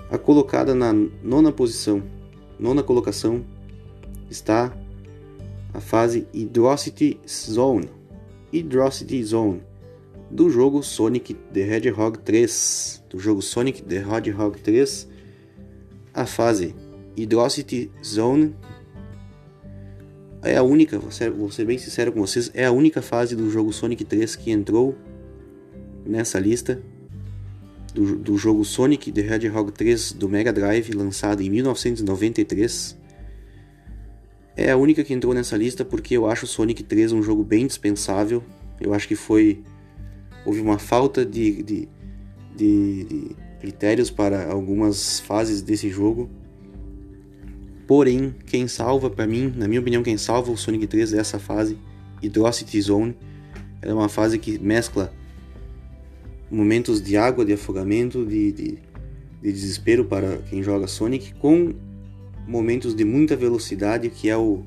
A 0.10 0.18
colocada 0.18 0.74
na 0.74 0.94
nona 1.24 1.52
posição, 1.52 2.02
nona 2.60 2.82
colocação, 2.82 3.44
está 4.30 4.76
a 5.74 5.80
fase 5.80 6.28
Hydrocity 6.34 7.20
Zone, 7.28 7.90
Hydrocity 8.52 9.24
Zone, 9.24 9.62
do 10.30 10.50
jogo 10.50 10.84
Sonic 10.84 11.34
the 11.54 11.62
Hedgehog 11.62 12.20
3, 12.20 13.04
do 13.10 13.20
jogo 13.20 13.42
Sonic 13.42 13.82
the 13.84 13.98
Hedgehog 13.98 14.60
3, 14.60 15.08
a 16.14 16.26
fase 16.26 16.76
Hydrocity 17.18 17.92
Zone 18.04 18.56
é 20.48 20.58
a 20.58 20.64
única, 20.64 20.98
vou 20.98 21.12
ser, 21.12 21.66
bem 21.66 21.78
sincero 21.78 22.12
com 22.12 22.20
vocês, 22.20 22.50
é 22.54 22.66
a 22.66 22.72
única 22.72 23.02
fase 23.02 23.36
do 23.36 23.50
jogo 23.50 23.72
Sonic 23.74 24.06
3 24.06 24.36
que 24.36 24.52
entrou 24.52 24.95
nessa 26.06 26.39
lista 26.39 26.82
do, 27.93 28.16
do 28.16 28.38
jogo 28.38 28.64
Sonic 28.64 29.12
the 29.12 29.22
Hedgehog 29.22 29.72
3 29.72 30.14
do 30.14 30.30
Mega 30.30 30.54
Drive, 30.54 30.91
lançado 30.91 31.41
em 31.41 31.50
1993. 31.50 32.98
É 34.56 34.72
a 34.72 34.78
única 34.78 35.04
que 35.04 35.14
entrou 35.14 35.34
nessa 35.34 35.58
lista 35.58 35.84
porque 35.84 36.16
eu 36.16 36.28
acho 36.28 36.48
Sonic 36.48 36.84
3 36.84 37.12
um 37.12 37.22
jogo 37.22 37.43
bem 37.43 37.66
dispensável. 37.66 38.43
Eu 38.80 38.93
acho 38.93 39.08
que 39.08 39.16
foi. 39.16 39.64
Houve 40.45 40.62
uma 40.62 40.80
falta 40.80 41.26
de, 41.26 41.64
de, 41.64 41.89
de, 42.56 43.04
de 43.04 43.36
critérios 43.60 44.10
para 44.10 44.52
algumas 44.52 45.20
fases 45.20 45.62
desse 45.62 45.89
jogo 45.89 46.30
Porém, 47.88 48.36
quem 48.46 48.68
salva 48.68 49.10
para 49.10 49.26
mim, 49.26 49.54
na 49.56 49.68
minha 49.68 49.80
opinião, 49.80 50.04
quem 50.04 50.18
salva 50.18 50.52
o 50.52 50.58
Sonic 50.58 50.86
3 50.88 51.14
é 51.14 51.20
essa 51.20 51.40
fase 51.40 51.78
Hydrocity 52.22 52.82
Zone. 52.82 53.16
Ela 53.82 53.92
é 53.92 53.96
uma 53.96 54.10
fase 54.10 54.38
que 54.38 54.60
mescla 54.60 55.14
momentos 56.52 57.02
de 57.02 57.16
água, 57.16 57.46
de 57.46 57.54
afogamento, 57.54 58.26
de, 58.26 58.52
de, 58.52 58.78
de 59.42 59.52
desespero 59.54 60.04
para 60.04 60.38
quem 60.50 60.62
joga 60.62 60.86
Sonic, 60.86 61.34
com 61.36 61.74
momentos 62.46 62.94
de 62.94 63.06
muita 63.06 63.36
velocidade, 63.36 64.10
que 64.10 64.30
é 64.30 64.36
o, 64.36 64.64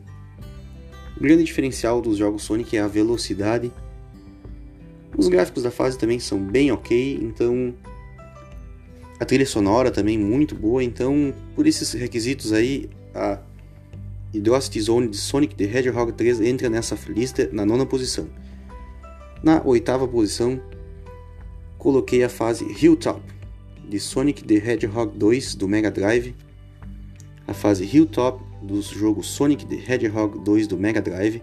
grande 1.20 1.44
diferencial 1.44 2.00
dos 2.00 2.16
jogos 2.16 2.42
Sonic 2.42 2.76
é 2.76 2.80
a 2.80 2.88
velocidade. 2.88 3.70
Os 5.16 5.28
gráficos 5.28 5.62
da 5.62 5.70
fase 5.70 5.98
também 5.98 6.18
são 6.18 6.38
bem 6.38 6.72
ok, 6.72 7.18
então 7.20 7.74
a 9.18 9.24
trilha 9.26 9.44
sonora 9.44 9.90
também 9.90 10.18
muito 10.18 10.54
boa, 10.54 10.82
então 10.82 11.34
por 11.54 11.66
esses 11.66 11.92
requisitos 11.92 12.52
aí 12.52 12.88
a 13.14 13.38
Hydrocity 14.32 14.80
Zone 14.80 15.08
de 15.08 15.16
Sonic 15.16 15.54
the 15.56 15.64
Hedgehog 15.64 16.12
3 16.12 16.40
entra 16.40 16.68
nessa 16.68 16.96
lista 17.08 17.48
na 17.52 17.66
nona 17.66 17.84
posição. 17.84 18.28
Na 19.42 19.60
oitava 19.64 20.06
posição, 20.06 20.60
coloquei 21.78 22.22
a 22.22 22.28
fase 22.28 22.64
Hilltop 22.64 23.20
de 23.88 23.98
Sonic 23.98 24.44
the 24.44 24.54
Hedgehog 24.54 25.18
2 25.18 25.54
do 25.56 25.66
Mega 25.66 25.90
Drive, 25.90 26.36
a 27.48 27.54
fase 27.54 27.84
Hilltop 27.84 28.44
do 28.62 28.80
jogo 28.82 29.22
Sonic 29.22 29.66
the 29.66 29.74
Hedgehog 29.74 30.38
2 30.44 30.66
do 30.68 30.76
Mega 30.76 31.02
Drive. 31.02 31.42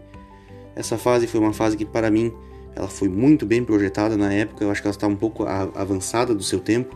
Essa 0.75 0.97
fase 0.97 1.27
foi 1.27 1.39
uma 1.39 1.53
fase 1.53 1.75
que 1.75 1.85
para 1.85 2.09
mim 2.09 2.31
ela 2.75 2.87
foi 2.87 3.09
muito 3.09 3.45
bem 3.45 3.63
projetada 3.63 4.15
na 4.15 4.31
época, 4.31 4.63
eu 4.63 4.71
acho 4.71 4.81
que 4.81 4.87
ela 4.87 4.95
está 4.95 5.07
um 5.07 5.15
pouco 5.15 5.43
avançada 5.43 6.33
do 6.33 6.43
seu 6.43 6.59
tempo. 6.59 6.95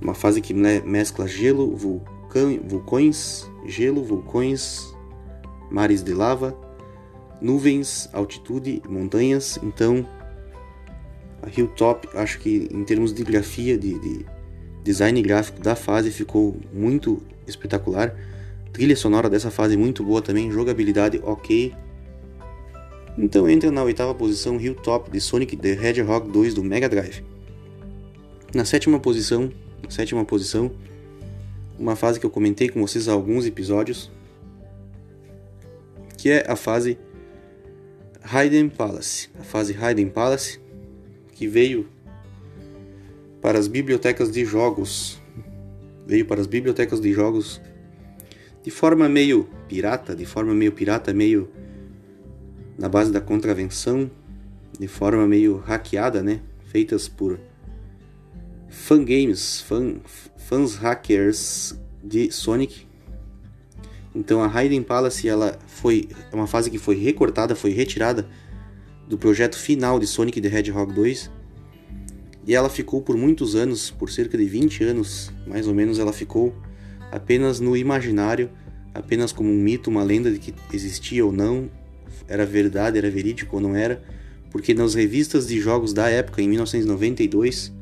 Uma 0.00 0.14
fase 0.14 0.40
que 0.40 0.52
mescla 0.52 1.26
gelo, 1.26 1.74
vulcões, 2.64 3.48
gelo, 3.66 4.02
vulcões, 4.02 4.94
mares 5.70 6.02
de 6.02 6.12
lava, 6.12 6.56
nuvens, 7.40 8.08
altitude, 8.12 8.82
montanhas. 8.88 9.58
Então, 9.62 10.06
a 11.42 11.48
Hilltop, 11.48 12.08
acho 12.14 12.38
que 12.38 12.68
em 12.72 12.84
termos 12.84 13.12
de 13.12 13.24
grafia, 13.24 13.76
de, 13.76 13.98
de 13.98 14.26
design 14.84 15.20
gráfico 15.22 15.60
da 15.60 15.74
fase, 15.74 16.10
ficou 16.10 16.56
muito 16.72 17.22
espetacular. 17.46 18.14
Trilha 18.72 18.96
sonora 18.96 19.28
dessa 19.28 19.50
fase 19.50 19.76
muito 19.76 20.02
boa 20.02 20.22
também, 20.22 20.50
jogabilidade 20.50 21.20
ok. 21.22 21.74
Então 23.18 23.48
entra 23.48 23.70
na 23.70 23.82
oitava 23.82 24.14
posição 24.14 24.58
Hilltop 24.58 25.10
de 25.10 25.20
Sonic 25.20 25.56
the 25.56 25.72
Hedgehog 25.72 26.30
2 26.30 26.54
do 26.54 26.64
Mega 26.64 26.88
Drive. 26.88 27.22
Na 28.54 28.64
sétima 28.64 28.98
posição, 28.98 29.52
na 29.82 29.90
sétima 29.90 30.24
posição, 30.24 30.70
uma 31.82 31.96
fase 31.96 32.20
que 32.20 32.24
eu 32.24 32.30
comentei 32.30 32.68
com 32.68 32.80
vocês 32.80 33.08
há 33.08 33.12
alguns 33.12 33.44
episódios, 33.44 34.08
que 36.16 36.30
é 36.30 36.44
a 36.48 36.54
fase 36.54 36.96
Hayden 38.22 38.68
Palace. 38.68 39.28
A 39.40 39.42
fase 39.42 39.76
Hayden 39.76 40.08
Palace, 40.08 40.60
que 41.32 41.48
veio 41.48 41.88
para 43.40 43.58
as 43.58 43.66
bibliotecas 43.66 44.30
de 44.30 44.44
jogos, 44.44 45.20
veio 46.06 46.24
para 46.24 46.40
as 46.40 46.46
bibliotecas 46.46 47.00
de 47.00 47.12
jogos 47.12 47.60
de 48.62 48.70
forma 48.70 49.08
meio 49.08 49.48
pirata, 49.66 50.14
de 50.14 50.24
forma 50.24 50.54
meio 50.54 50.70
pirata, 50.70 51.12
meio 51.12 51.50
na 52.78 52.88
base 52.88 53.10
da 53.10 53.20
contravenção, 53.20 54.08
de 54.78 54.86
forma 54.86 55.26
meio 55.26 55.56
hackeada, 55.56 56.22
né? 56.22 56.42
Feitas 56.66 57.08
por 57.08 57.40
fangames, 58.72 59.60
fan, 59.60 59.96
fãs 60.36 60.74
hackers 60.74 61.78
de 62.02 62.32
Sonic. 62.32 62.86
Então 64.14 64.42
a 64.42 64.48
Hidden 64.64 64.82
Palace 64.82 65.28
ela 65.28 65.58
foi 65.66 66.08
é 66.32 66.34
uma 66.34 66.46
fase 66.46 66.70
que 66.70 66.78
foi 66.78 66.96
recortada, 66.96 67.54
foi 67.54 67.70
retirada 67.70 68.26
do 69.06 69.18
projeto 69.18 69.56
final 69.56 69.98
de 69.98 70.06
Sonic 70.06 70.40
the 70.40 70.48
Hedgehog 70.48 70.92
2. 70.92 71.30
E 72.44 72.54
ela 72.54 72.68
ficou 72.68 73.00
por 73.00 73.16
muitos 73.16 73.54
anos, 73.54 73.90
por 73.90 74.10
cerca 74.10 74.36
de 74.36 74.46
20 74.46 74.82
anos, 74.82 75.30
mais 75.46 75.68
ou 75.68 75.74
menos, 75.74 76.00
ela 76.00 76.12
ficou 76.12 76.52
apenas 77.12 77.60
no 77.60 77.76
imaginário, 77.76 78.50
apenas 78.92 79.30
como 79.30 79.48
um 79.48 79.56
mito, 79.56 79.88
uma 79.88 80.02
lenda 80.02 80.28
de 80.28 80.40
que 80.40 80.52
existia 80.72 81.24
ou 81.24 81.30
não, 81.30 81.70
era 82.26 82.44
verdade, 82.44 82.98
era 82.98 83.08
verídico 83.08 83.56
ou 83.56 83.62
não 83.62 83.76
era, 83.76 84.02
porque 84.50 84.74
nas 84.74 84.94
revistas 84.94 85.46
de 85.46 85.60
jogos 85.60 85.92
da 85.92 86.08
época, 86.08 86.42
em 86.42 86.48
1992, 86.48 87.72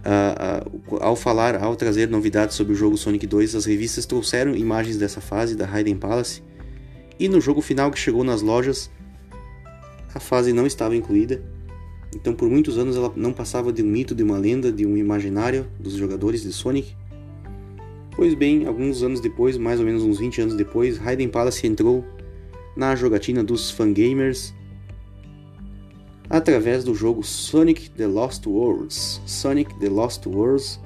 uh, 0.00 0.98
ao 1.00 1.14
falar, 1.16 1.62
ao 1.62 1.76
trazer 1.76 2.08
novidades 2.08 2.56
sobre 2.56 2.72
o 2.72 2.76
jogo 2.76 2.96
Sonic 2.96 3.26
2, 3.26 3.54
as 3.54 3.64
revistas 3.64 4.06
trouxeram 4.06 4.54
imagens 4.54 4.96
dessa 4.96 5.20
fase 5.20 5.54
da 5.54 5.66
Hayden 5.66 5.96
Palace 5.96 6.42
E 7.18 7.28
no 7.28 7.40
jogo 7.40 7.60
final 7.60 7.90
que 7.90 7.98
chegou 7.98 8.24
nas 8.24 8.42
lojas, 8.42 8.90
a 10.14 10.20
fase 10.20 10.52
não 10.52 10.66
estava 10.66 10.96
incluída. 10.96 11.42
Então 12.14 12.34
por 12.34 12.48
muitos 12.48 12.76
anos 12.76 12.96
ela 12.96 13.12
não 13.14 13.32
passava 13.32 13.72
de 13.72 13.82
um 13.82 13.86
mito, 13.86 14.14
de 14.14 14.22
uma 14.22 14.38
lenda, 14.38 14.72
de 14.72 14.84
um 14.84 14.96
imaginário 14.96 15.66
dos 15.78 15.94
jogadores 15.94 16.42
de 16.42 16.52
Sonic. 16.52 16.96
Pois 18.16 18.34
bem, 18.34 18.66
alguns 18.66 19.02
anos 19.02 19.20
depois, 19.20 19.56
mais 19.56 19.78
ou 19.78 19.86
menos 19.86 20.02
uns 20.02 20.18
20 20.18 20.42
anos 20.42 20.54
depois, 20.54 20.98
Raiden 20.98 21.28
Palace 21.28 21.66
entrou 21.66 22.04
na 22.76 22.96
jogatina 22.96 23.44
dos 23.44 23.70
fangamers 23.70 24.52
através 26.30 26.84
do 26.84 26.94
jogo 26.94 27.22
Sonic 27.24 27.90
The 27.90 28.06
Lost 28.06 28.46
Worlds. 28.46 29.20
Sonic 29.26 29.74
The 29.80 29.88
Lost 29.88 30.24
Worlds, 30.26 30.80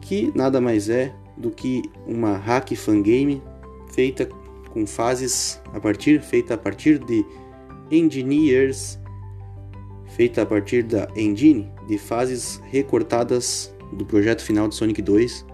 que 0.00 0.32
nada 0.34 0.60
mais 0.60 0.88
é 0.88 1.12
do 1.36 1.50
que 1.50 1.82
uma 2.06 2.36
hack 2.36 2.74
fangame 2.76 3.42
feita 3.92 4.26
com 4.70 4.86
fases 4.86 5.60
a 5.74 5.80
partir 5.80 6.22
feita 6.22 6.54
a 6.54 6.58
partir 6.58 6.98
de 6.98 7.24
engineers 7.90 8.98
feita 10.16 10.42
a 10.42 10.46
partir 10.46 10.82
da 10.82 11.06
engine 11.14 11.70
de 11.86 11.98
fases 11.98 12.60
recortadas 12.70 13.74
do 13.92 14.04
projeto 14.04 14.42
final 14.42 14.66
de 14.66 14.74
Sonic 14.74 15.02
2. 15.02 15.44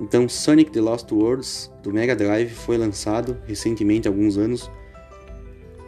Então, 0.00 0.28
Sonic 0.28 0.70
The 0.70 0.80
Lost 0.80 1.10
Worlds 1.10 1.70
do 1.82 1.92
Mega 1.92 2.14
Drive 2.14 2.50
foi 2.50 2.78
lançado 2.78 3.36
recentemente, 3.46 4.06
há 4.06 4.10
alguns 4.10 4.38
anos, 4.38 4.70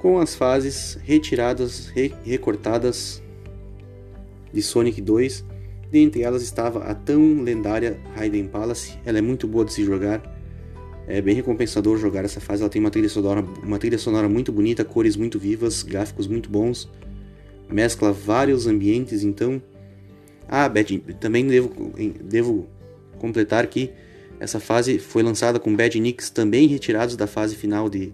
com 0.02 0.18
as 0.18 0.34
fases 0.34 0.98
retiradas, 1.04 1.86
re 1.86 2.12
recortadas 2.24 3.22
de 4.52 4.60
Sonic 4.60 5.00
2. 5.00 5.44
Dentre 5.92 6.22
elas 6.22 6.42
estava 6.42 6.80
a 6.84 6.94
tão 6.94 7.40
lendária 7.40 8.00
Raiden 8.16 8.48
Palace. 8.48 8.98
Ela 9.06 9.18
é 9.18 9.20
muito 9.20 9.46
boa 9.46 9.64
de 9.64 9.72
se 9.72 9.84
jogar. 9.84 10.20
É 11.06 11.20
bem 11.20 11.36
recompensador 11.36 11.96
jogar 11.98 12.24
essa 12.24 12.40
fase. 12.40 12.62
Ela 12.62 12.70
tem 12.70 12.80
uma 12.80 12.90
trilha 12.90 13.08
sonora, 13.08 13.44
uma 13.62 13.78
trilha 13.78 13.98
sonora 13.98 14.28
muito 14.28 14.50
bonita, 14.50 14.84
cores 14.84 15.14
muito 15.14 15.38
vivas, 15.38 15.84
gráficos 15.84 16.26
muito 16.26 16.50
bons. 16.50 16.90
Mescla 17.70 18.12
vários 18.12 18.66
ambientes, 18.66 19.22
então. 19.22 19.62
Ah, 20.48 20.68
Bad, 20.68 20.98
também 21.20 21.46
devo, 21.46 21.92
devo 22.24 22.66
completar 23.18 23.66
que 23.68 23.90
essa 24.40 24.58
fase 24.58 24.98
foi 24.98 25.22
lançada 25.22 25.60
com 25.60 25.74
Bad 25.74 25.98
Nicks 26.00 26.28
também 26.28 26.66
retirados 26.66 27.16
da 27.16 27.26
fase 27.26 27.54
final 27.54 27.88
de, 27.88 28.12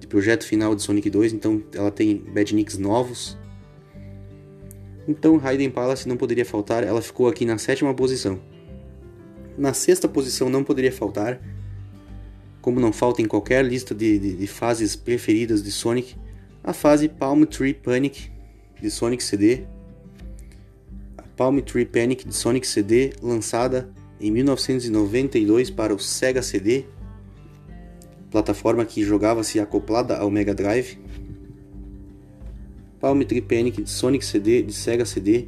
de 0.00 0.06
projeto 0.06 0.44
final 0.46 0.74
de 0.74 0.82
Sonic 0.82 1.08
2, 1.08 1.32
então 1.32 1.62
ela 1.74 1.90
tem 1.90 2.16
badniks 2.16 2.78
novos. 2.78 3.36
Então 5.06 5.36
Raiden 5.36 5.70
Palace 5.70 6.08
não 6.08 6.16
poderia 6.16 6.44
faltar, 6.44 6.82
ela 6.82 7.02
ficou 7.02 7.28
aqui 7.28 7.44
na 7.44 7.58
sétima 7.58 7.92
posição. 7.94 8.40
Na 9.56 9.72
sexta 9.72 10.08
posição 10.08 10.48
não 10.48 10.64
poderia 10.64 10.92
faltar, 10.92 11.40
como 12.60 12.80
não 12.80 12.92
falta 12.92 13.20
em 13.20 13.26
qualquer 13.26 13.64
lista 13.64 13.94
de, 13.94 14.18
de, 14.18 14.36
de 14.36 14.46
fases 14.46 14.96
preferidas 14.96 15.62
de 15.62 15.70
Sonic, 15.70 16.16
a 16.62 16.72
fase 16.72 17.08
Palm 17.08 17.44
Tree 17.44 17.74
Panic 17.74 18.32
de 18.80 18.90
Sonic 18.90 19.22
CD. 19.22 19.64
A 21.18 21.22
Palm 21.22 21.58
Tree 21.60 21.84
Panic 21.84 22.26
de 22.26 22.34
Sonic 22.34 22.66
CD, 22.66 23.12
lançada 23.22 23.90
em 24.20 24.30
1992 24.30 25.70
para 25.70 25.94
o 25.94 25.98
Sega 25.98 26.42
CD, 26.42 26.86
plataforma 28.34 28.84
que 28.84 29.04
jogava-se 29.04 29.60
acoplada 29.60 30.16
ao 30.16 30.28
Mega 30.28 30.52
Drive. 30.52 30.98
Palm 32.98 33.22
Tree 33.22 33.40
Panic 33.40 33.80
de 33.80 33.88
Sonic 33.88 34.26
CD, 34.26 34.60
de 34.60 34.72
Sega 34.72 35.06
CD, 35.06 35.46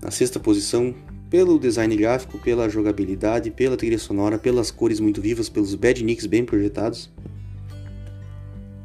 na 0.00 0.08
sexta 0.12 0.38
posição, 0.38 0.94
pelo 1.28 1.58
design 1.58 1.96
gráfico, 1.96 2.38
pela 2.38 2.68
jogabilidade, 2.68 3.50
pela 3.50 3.76
trilha 3.76 3.98
sonora, 3.98 4.38
pelas 4.38 4.70
cores 4.70 5.00
muito 5.00 5.20
vivas, 5.20 5.48
pelos 5.48 5.74
badniks 5.74 6.26
bem 6.26 6.44
projetados. 6.44 7.10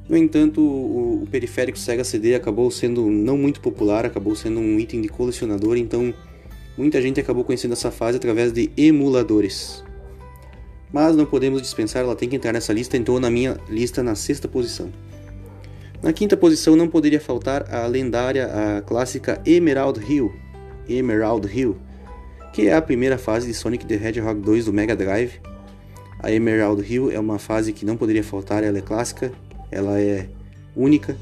No 0.10 0.18
entanto, 0.18 0.60
o, 0.60 1.22
o, 1.22 1.28
periférico 1.28 1.78
Sega 1.78 2.04
CD 2.04 2.34
acabou 2.34 2.72
sendo 2.72 3.08
não 3.08 3.38
muito 3.38 3.62
popular, 3.62 4.04
acabou 4.04 4.36
sendo 4.36 4.60
um 4.60 4.80
item 4.80 5.00
de 5.00 5.10
colecionador, 5.10 5.78
então 5.78 6.12
muita 6.76 7.00
gente 7.00 7.20
acabou 7.20 7.44
conhecendo 7.44 7.74
essa 7.74 7.92
fase 7.92 8.18
através 8.18 8.52
de 8.52 8.72
emuladores 8.76 9.84
mas 10.94 11.16
não 11.16 11.26
podemos 11.26 11.60
dispensar, 11.60 12.04
ela 12.04 12.16
tem 12.16 12.30
que 12.30 12.36
entrar 12.36 12.54
nessa 12.54 12.72
lista, 12.72 12.96
entrou 12.96 13.20
na 13.20 13.32
minha 13.32 13.58
lista 13.68 14.04
na 14.04 14.14
sexta 14.14 14.48
posição. 14.48 14.92
Na 16.04 16.14
quinta 16.14 16.38
posição 16.38 16.76
não 16.76 16.88
poderia 16.88 17.20
faltar 17.20 17.74
a 17.74 17.88
lendária, 17.88 18.46
a 18.46 18.82
clássica 18.84 19.42
Emerald 19.44 20.00
Hill, 20.00 20.32
Emerald 20.88 21.48
Hill, 21.48 21.76
que 22.54 22.68
é 22.68 22.76
a 22.76 22.82
primeira 22.82 23.18
fase 23.18 23.48
de 23.48 23.56
Sonic 23.56 23.88
the 23.88 23.96
Hedgehog 23.96 24.40
2 24.40 24.66
do 24.66 24.74
Mega 24.74 24.96
Drive. 24.96 25.42
A 26.20 26.32
Emerald 26.32 26.84
Hill 26.88 27.10
é 27.12 27.20
uma 27.20 27.40
fase 27.40 27.74
que 27.74 27.86
não 27.86 27.98
poderia 27.98 28.24
faltar, 28.24 28.64
ela 28.64 28.78
é 28.78 28.82
clássica, 28.82 29.32
ela 29.72 30.00
é 30.00 30.30
única, 30.76 31.18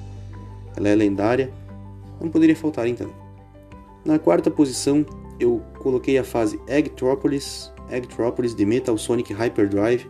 ela 0.76 0.89
é 0.89 0.95
lendária, 0.95 1.49
não 2.19 2.30
poderia 2.30 2.55
faltar 2.57 2.88
então. 2.88 3.09
Na 4.03 4.19
quarta 4.19 4.51
posição 4.51 5.05
eu 5.39 5.61
coloquei 5.80 6.17
a 6.17 6.24
fase 6.24 6.59
Eggtropolis, 6.67 7.70
Eggtropolis 7.91 8.55
de 8.55 8.65
Metal 8.65 8.97
Sonic 8.97 9.33
Hyperdrive 9.33 10.09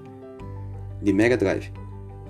de 1.01 1.11
Mega 1.11 1.36
Drive. 1.36 1.71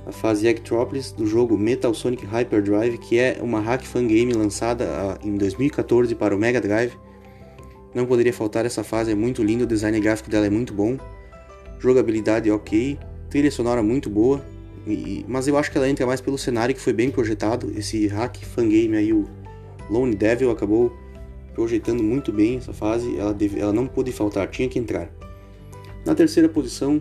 A 0.05 0.11
fase 0.11 0.47
Eggtropolis 0.47 1.11
do 1.11 1.27
jogo 1.27 1.57
Metal 1.57 1.93
Sonic 1.93 2.25
Hyperdrive, 2.25 2.97
que 2.97 3.19
é 3.19 3.37
uma 3.41 3.59
hack 3.59 3.83
fan 3.83 4.07
game 4.07 4.33
lançada 4.33 4.85
ah, 4.85 5.19
em 5.23 5.35
2014 5.35 6.15
para 6.15 6.35
o 6.35 6.39
Mega 6.39 6.59
Drive. 6.59 6.93
Não 7.93 8.05
poderia 8.05 8.33
faltar 8.33 8.65
essa 8.65 8.83
fase, 8.83 9.11
é 9.11 9.15
muito 9.15 9.43
linda, 9.43 9.65
o 9.65 9.67
design 9.67 9.99
gráfico 9.99 10.29
dela 10.29 10.45
é 10.45 10.49
muito 10.49 10.73
bom, 10.73 10.97
jogabilidade 11.77 12.49
ok, 12.49 12.97
trilha 13.29 13.51
sonora 13.51 13.83
muito 13.83 14.09
boa, 14.09 14.41
e, 14.87 15.25
mas 15.27 15.47
eu 15.47 15.57
acho 15.57 15.69
que 15.69 15.77
ela 15.77 15.89
entra 15.89 16.05
mais 16.05 16.21
pelo 16.21 16.37
cenário 16.37 16.73
que 16.73 16.81
foi 16.81 16.93
bem 16.93 17.11
projetado. 17.11 17.71
Esse 17.77 18.07
hack 18.07 18.37
fan 18.37 18.69
game 18.69 18.95
aí, 18.95 19.13
o 19.13 19.25
Lone 19.89 20.15
Devil, 20.15 20.49
acabou 20.49 20.91
projetando 21.53 22.01
muito 22.01 22.31
bem 22.31 22.57
essa 22.57 22.73
fase, 22.73 23.17
ela, 23.17 23.33
deve, 23.33 23.59
ela 23.59 23.73
não 23.73 23.85
pôde 23.85 24.11
faltar, 24.11 24.47
tinha 24.47 24.67
que 24.67 24.79
entrar. 24.79 25.09
Na 26.03 26.15
terceira 26.15 26.49
posição, 26.49 26.99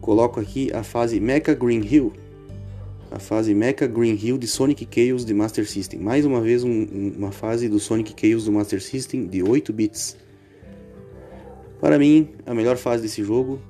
coloco 0.00 0.40
aqui 0.40 0.72
a 0.74 0.82
fase 0.82 1.20
Mecha 1.20 1.54
Green 1.54 1.80
Hill, 1.86 2.12
a 3.12 3.20
fase 3.20 3.54
Mecha 3.54 3.86
Green 3.86 4.18
Hill 4.20 4.38
de 4.38 4.48
Sonic 4.48 4.88
Chaos 4.90 5.24
de 5.24 5.32
Master 5.32 5.68
System. 5.68 6.00
Mais 6.00 6.24
uma 6.24 6.40
vez 6.40 6.64
um, 6.64 7.12
uma 7.16 7.30
fase 7.30 7.68
do 7.68 7.78
Sonic 7.78 8.12
Chaos 8.20 8.44
do 8.44 8.50
Master 8.50 8.82
System 8.82 9.28
de 9.28 9.40
8 9.40 9.72
bits. 9.72 10.16
Para 11.80 11.96
mim, 11.96 12.30
a 12.44 12.52
melhor 12.52 12.76
fase 12.76 13.04
desse 13.04 13.22
jogo, 13.22 13.60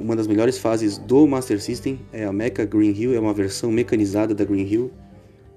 uma 0.00 0.16
das 0.16 0.26
melhores 0.26 0.56
fases 0.56 0.96
do 0.96 1.26
Master 1.26 1.60
System 1.60 2.00
é 2.10 2.24
a 2.24 2.32
Mecha 2.32 2.64
Green 2.64 2.98
Hill, 2.98 3.14
é 3.14 3.20
uma 3.20 3.34
versão 3.34 3.70
mecanizada 3.70 4.34
da 4.34 4.46
Green 4.46 4.66
Hill, 4.66 4.90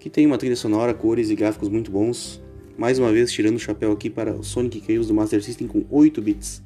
que 0.02 0.10
tem 0.10 0.26
uma 0.26 0.38
trilha 0.38 0.58
sonora, 0.58 0.94
cores 0.94 1.30
e 1.30 1.36
gráficos 1.36 1.70
muito 1.70 1.90
bons. 1.92 2.44
Mais 2.78 3.00
uma 3.00 3.10
vez, 3.10 3.32
tirando 3.32 3.56
o 3.56 3.60
chapéu 3.60 3.94
aqui 3.94 4.10
para 4.10 4.36
o 4.36 4.44
Sonic 4.44 4.84
Chaos 4.86 5.08
do 5.08 5.14
Master 5.14 5.42
System 5.42 5.66
com 5.66 5.86
8 5.90 6.22
bits. 6.22 6.65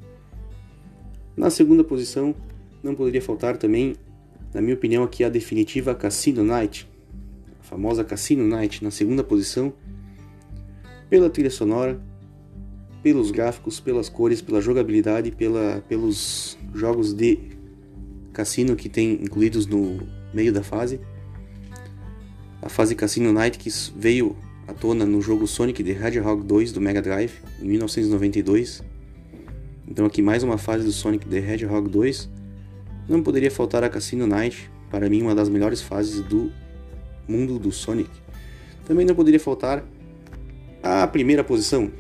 Na 1.40 1.50
segunda 1.50 1.86
posição, 1.86 2.36
não 2.84 2.94
poderia 2.94 3.22
faltar 3.22 3.56
também, 3.56 3.96
na 4.54 4.62
minha 4.62 4.74
opinião, 4.74 5.06
aqui 5.06 5.24
a 5.24 5.30
definitiva 5.30 5.96
Cassino 5.96 6.44
Night, 6.44 6.86
a 7.62 7.64
famosa 7.64 8.04
Cassino 8.04 8.46
Night, 8.46 8.84
na 8.84 8.92
segunda 8.92 9.24
posição, 9.24 9.72
pela 11.10 11.30
trilha 11.30 11.50
sonora, 11.50 11.98
pelos 13.02 13.32
gráficos, 13.32 13.80
pelas 13.80 14.10
cores, 14.10 14.42
pela 14.42 14.60
jogabilidade, 14.60 15.32
pela, 15.32 15.82
pelos 15.88 16.58
jogos 16.76 17.14
de 17.14 17.40
cassino 18.34 18.76
que 18.76 18.90
tem 18.90 19.14
incluídos 19.14 19.66
no 19.66 19.98
meio 20.34 20.52
da 20.52 20.62
fase. 20.62 21.00
A 22.62 22.68
fase 22.68 22.96
Cassino 22.96 23.32
Night 23.32 23.58
que 23.58 23.70
veio 23.96 24.36
à 24.68 24.74
tona 24.74 25.06
no 25.06 25.22
jogo 25.22 25.48
Sonic 25.48 25.86
the 25.86 25.92
Hedgehog 25.92 26.44
2 26.44 26.74
do 26.74 26.82
Mega 26.82 27.02
Drive 27.02 27.32
em 27.62 27.66
1992 27.66 28.84
então 29.90 30.06
aqui 30.06 30.22
mais 30.22 30.44
uma 30.44 30.60
fase 30.60 30.86
do 30.86 30.92
Sonic 30.92 31.28
the 31.28 31.38
Hedgehog 31.38 31.90
2. 31.90 32.30
Não 33.08 33.24
poderia 33.24 33.50
faltar 33.50 33.84
a 33.84 33.90
Cassino 33.90 34.28
Night, 34.28 34.70
para 34.92 35.10
mim 35.10 35.24
uma 35.24 35.34
das 35.34 35.50
melhores 35.50 35.82
fases 35.82 36.22
do 36.22 36.52
mundo 37.28 37.58
do 37.58 37.72
Sonic. 37.72 38.12
Também 38.86 39.04
não 39.04 39.16
poderia 39.16 39.40
faltar 39.40 39.84
a 40.84 41.08
primeira 41.08 41.44
posição. 41.44 41.92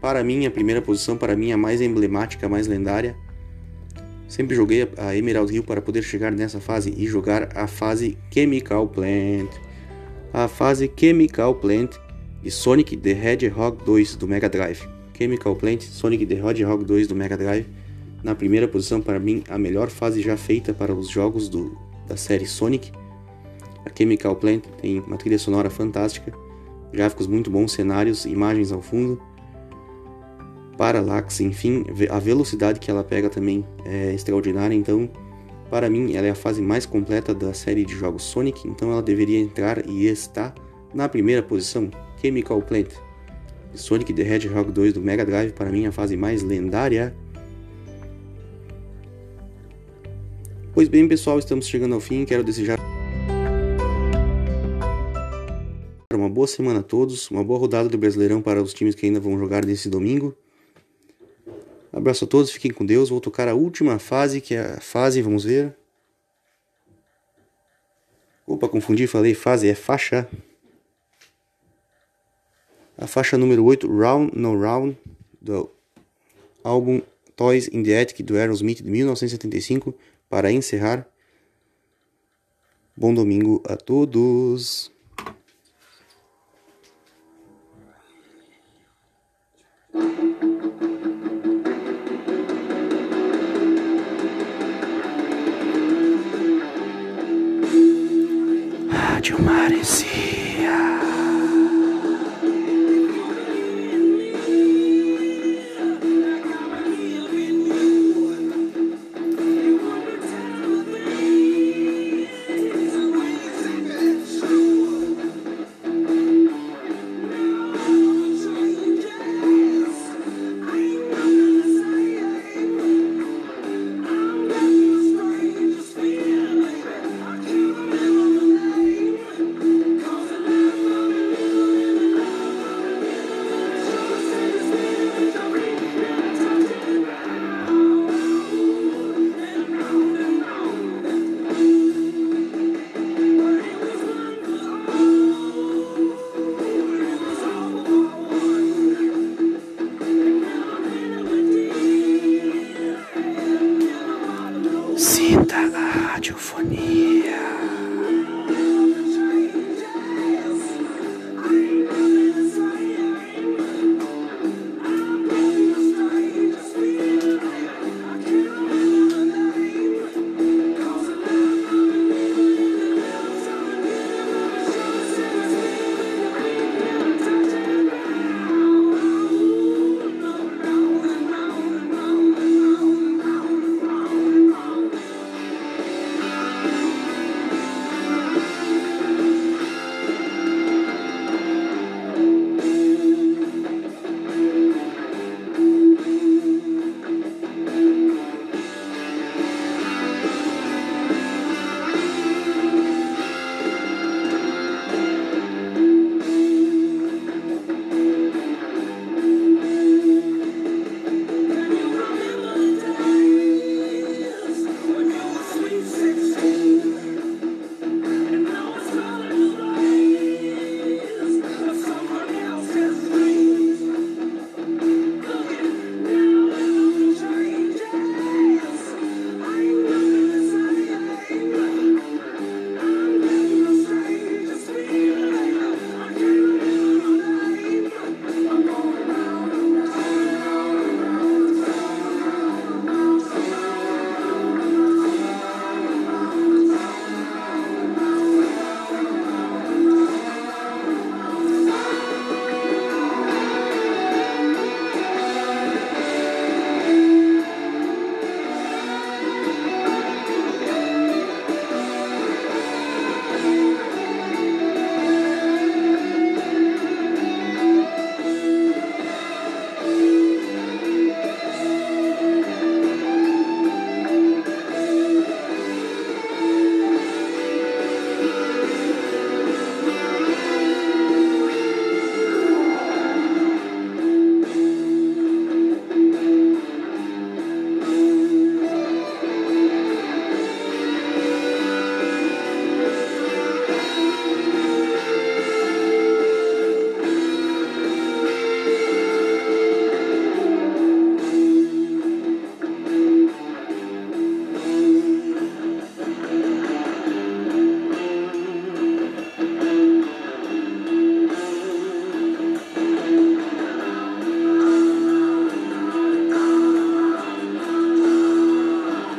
Para 0.00 0.22
mim, 0.22 0.46
a 0.46 0.50
primeira 0.52 0.80
posição, 0.80 1.16
para 1.16 1.34
mim, 1.34 1.50
a 1.50 1.56
mais 1.56 1.80
emblemática, 1.80 2.46
a 2.46 2.48
mais 2.48 2.68
lendária. 2.68 3.16
Sempre 4.28 4.54
joguei 4.54 4.88
a 4.96 5.16
Emerald 5.16 5.52
Hill 5.52 5.64
para 5.64 5.82
poder 5.82 6.02
chegar 6.02 6.30
nessa 6.30 6.60
fase 6.60 6.94
e 6.96 7.06
jogar 7.06 7.56
a 7.56 7.66
fase 7.66 8.16
Chemical 8.32 8.86
Plant. 8.86 9.50
A 10.32 10.46
fase 10.46 10.90
Chemical 10.96 11.56
Plant 11.56 11.96
de 12.40 12.50
Sonic 12.52 12.96
the 12.96 13.10
Hedgehog 13.10 13.84
2 13.84 14.16
do 14.16 14.28
Mega 14.28 14.48
Drive. 14.48 14.91
Chemical 15.16 15.54
Plant, 15.56 15.82
Sonic 15.82 16.26
the 16.26 16.34
Hedgehog 16.34 16.84
2 16.84 17.06
do 17.06 17.14
Mega 17.14 17.36
Drive. 17.36 17.66
Na 18.22 18.34
primeira 18.34 18.68
posição, 18.68 19.00
para 19.00 19.18
mim, 19.18 19.42
a 19.48 19.58
melhor 19.58 19.90
fase 19.90 20.22
já 20.22 20.36
feita 20.36 20.72
para 20.72 20.94
os 20.94 21.08
jogos 21.08 21.48
do, 21.48 21.76
da 22.06 22.16
série 22.16 22.46
Sonic. 22.46 22.92
A 23.84 23.90
Chemical 23.96 24.36
Plant 24.36 24.64
tem 24.80 25.00
uma 25.00 25.16
trilha 25.16 25.38
sonora 25.38 25.68
fantástica, 25.68 26.32
gráficos 26.92 27.26
muito 27.26 27.50
bons, 27.50 27.72
cenários, 27.72 28.24
imagens 28.24 28.70
ao 28.70 28.80
fundo. 28.80 29.20
Parallax, 30.76 31.40
enfim, 31.40 31.84
a 32.10 32.18
velocidade 32.18 32.80
que 32.80 32.90
ela 32.90 33.04
pega 33.04 33.28
também 33.28 33.66
é 33.84 34.12
extraordinária, 34.14 34.74
então 34.74 35.10
Para 35.70 35.88
mim, 35.88 36.14
ela 36.14 36.26
é 36.26 36.30
a 36.30 36.34
fase 36.34 36.60
mais 36.60 36.84
completa 36.84 37.32
da 37.34 37.54
série 37.54 37.82
de 37.82 37.94
jogos 37.94 38.24
Sonic, 38.24 38.68
então 38.68 38.92
ela 38.92 39.02
deveria 39.02 39.40
entrar 39.40 39.88
e 39.88 40.06
está 40.06 40.54
na 40.92 41.08
primeira 41.08 41.42
posição, 41.42 41.90
Chemical 42.20 42.60
Plant. 42.60 42.90
Sonic 43.74 44.12
the 44.12 44.22
Hedgehog 44.22 44.70
2 44.70 44.92
do 44.92 45.00
Mega 45.00 45.24
Drive, 45.24 45.52
para 45.52 45.70
mim, 45.70 45.84
é 45.84 45.88
a 45.88 45.92
fase 45.92 46.16
mais 46.16 46.42
lendária. 46.42 47.14
Pois 50.74 50.88
bem, 50.88 51.06
pessoal, 51.06 51.38
estamos 51.38 51.66
chegando 51.66 51.94
ao 51.94 52.00
fim. 52.00 52.24
Quero 52.24 52.42
desejar 52.42 52.78
uma 56.14 56.28
boa 56.28 56.46
semana 56.46 56.80
a 56.80 56.82
todos, 56.82 57.30
uma 57.30 57.42
boa 57.42 57.58
rodada 57.58 57.88
do 57.88 57.98
Brasileirão 57.98 58.40
para 58.40 58.62
os 58.62 58.72
times 58.72 58.94
que 58.94 59.06
ainda 59.06 59.18
vão 59.18 59.38
jogar 59.38 59.64
nesse 59.64 59.88
domingo. 59.88 60.36
Abraço 61.92 62.24
a 62.24 62.28
todos, 62.28 62.50
fiquem 62.50 62.70
com 62.70 62.86
Deus. 62.86 63.10
Vou 63.10 63.20
tocar 63.20 63.48
a 63.48 63.54
última 63.54 63.98
fase, 63.98 64.40
que 64.40 64.54
é 64.54 64.60
a 64.60 64.80
fase, 64.80 65.20
vamos 65.20 65.44
ver. 65.44 65.76
Opa, 68.46 68.68
confundi, 68.68 69.06
falei 69.06 69.34
fase, 69.34 69.68
é 69.68 69.74
faixa. 69.74 70.28
A 73.02 73.06
faixa 73.08 73.36
número 73.36 73.64
8, 73.64 73.88
Round 73.88 74.30
No 74.32 74.56
Round, 74.56 74.96
do 75.40 75.68
álbum 76.62 77.02
Toys 77.34 77.66
in 77.66 77.82
the 77.82 78.00
Attic 78.00 78.24
do 78.24 78.36
Aerosmith 78.36 78.80
de 78.80 78.88
1975, 78.88 79.92
para 80.30 80.52
encerrar. 80.52 81.04
Bom 82.96 83.12
domingo 83.12 83.60
a 83.66 83.74
todos. 83.74 84.92
Rádio 98.88 99.42
Maresia. 99.42 100.11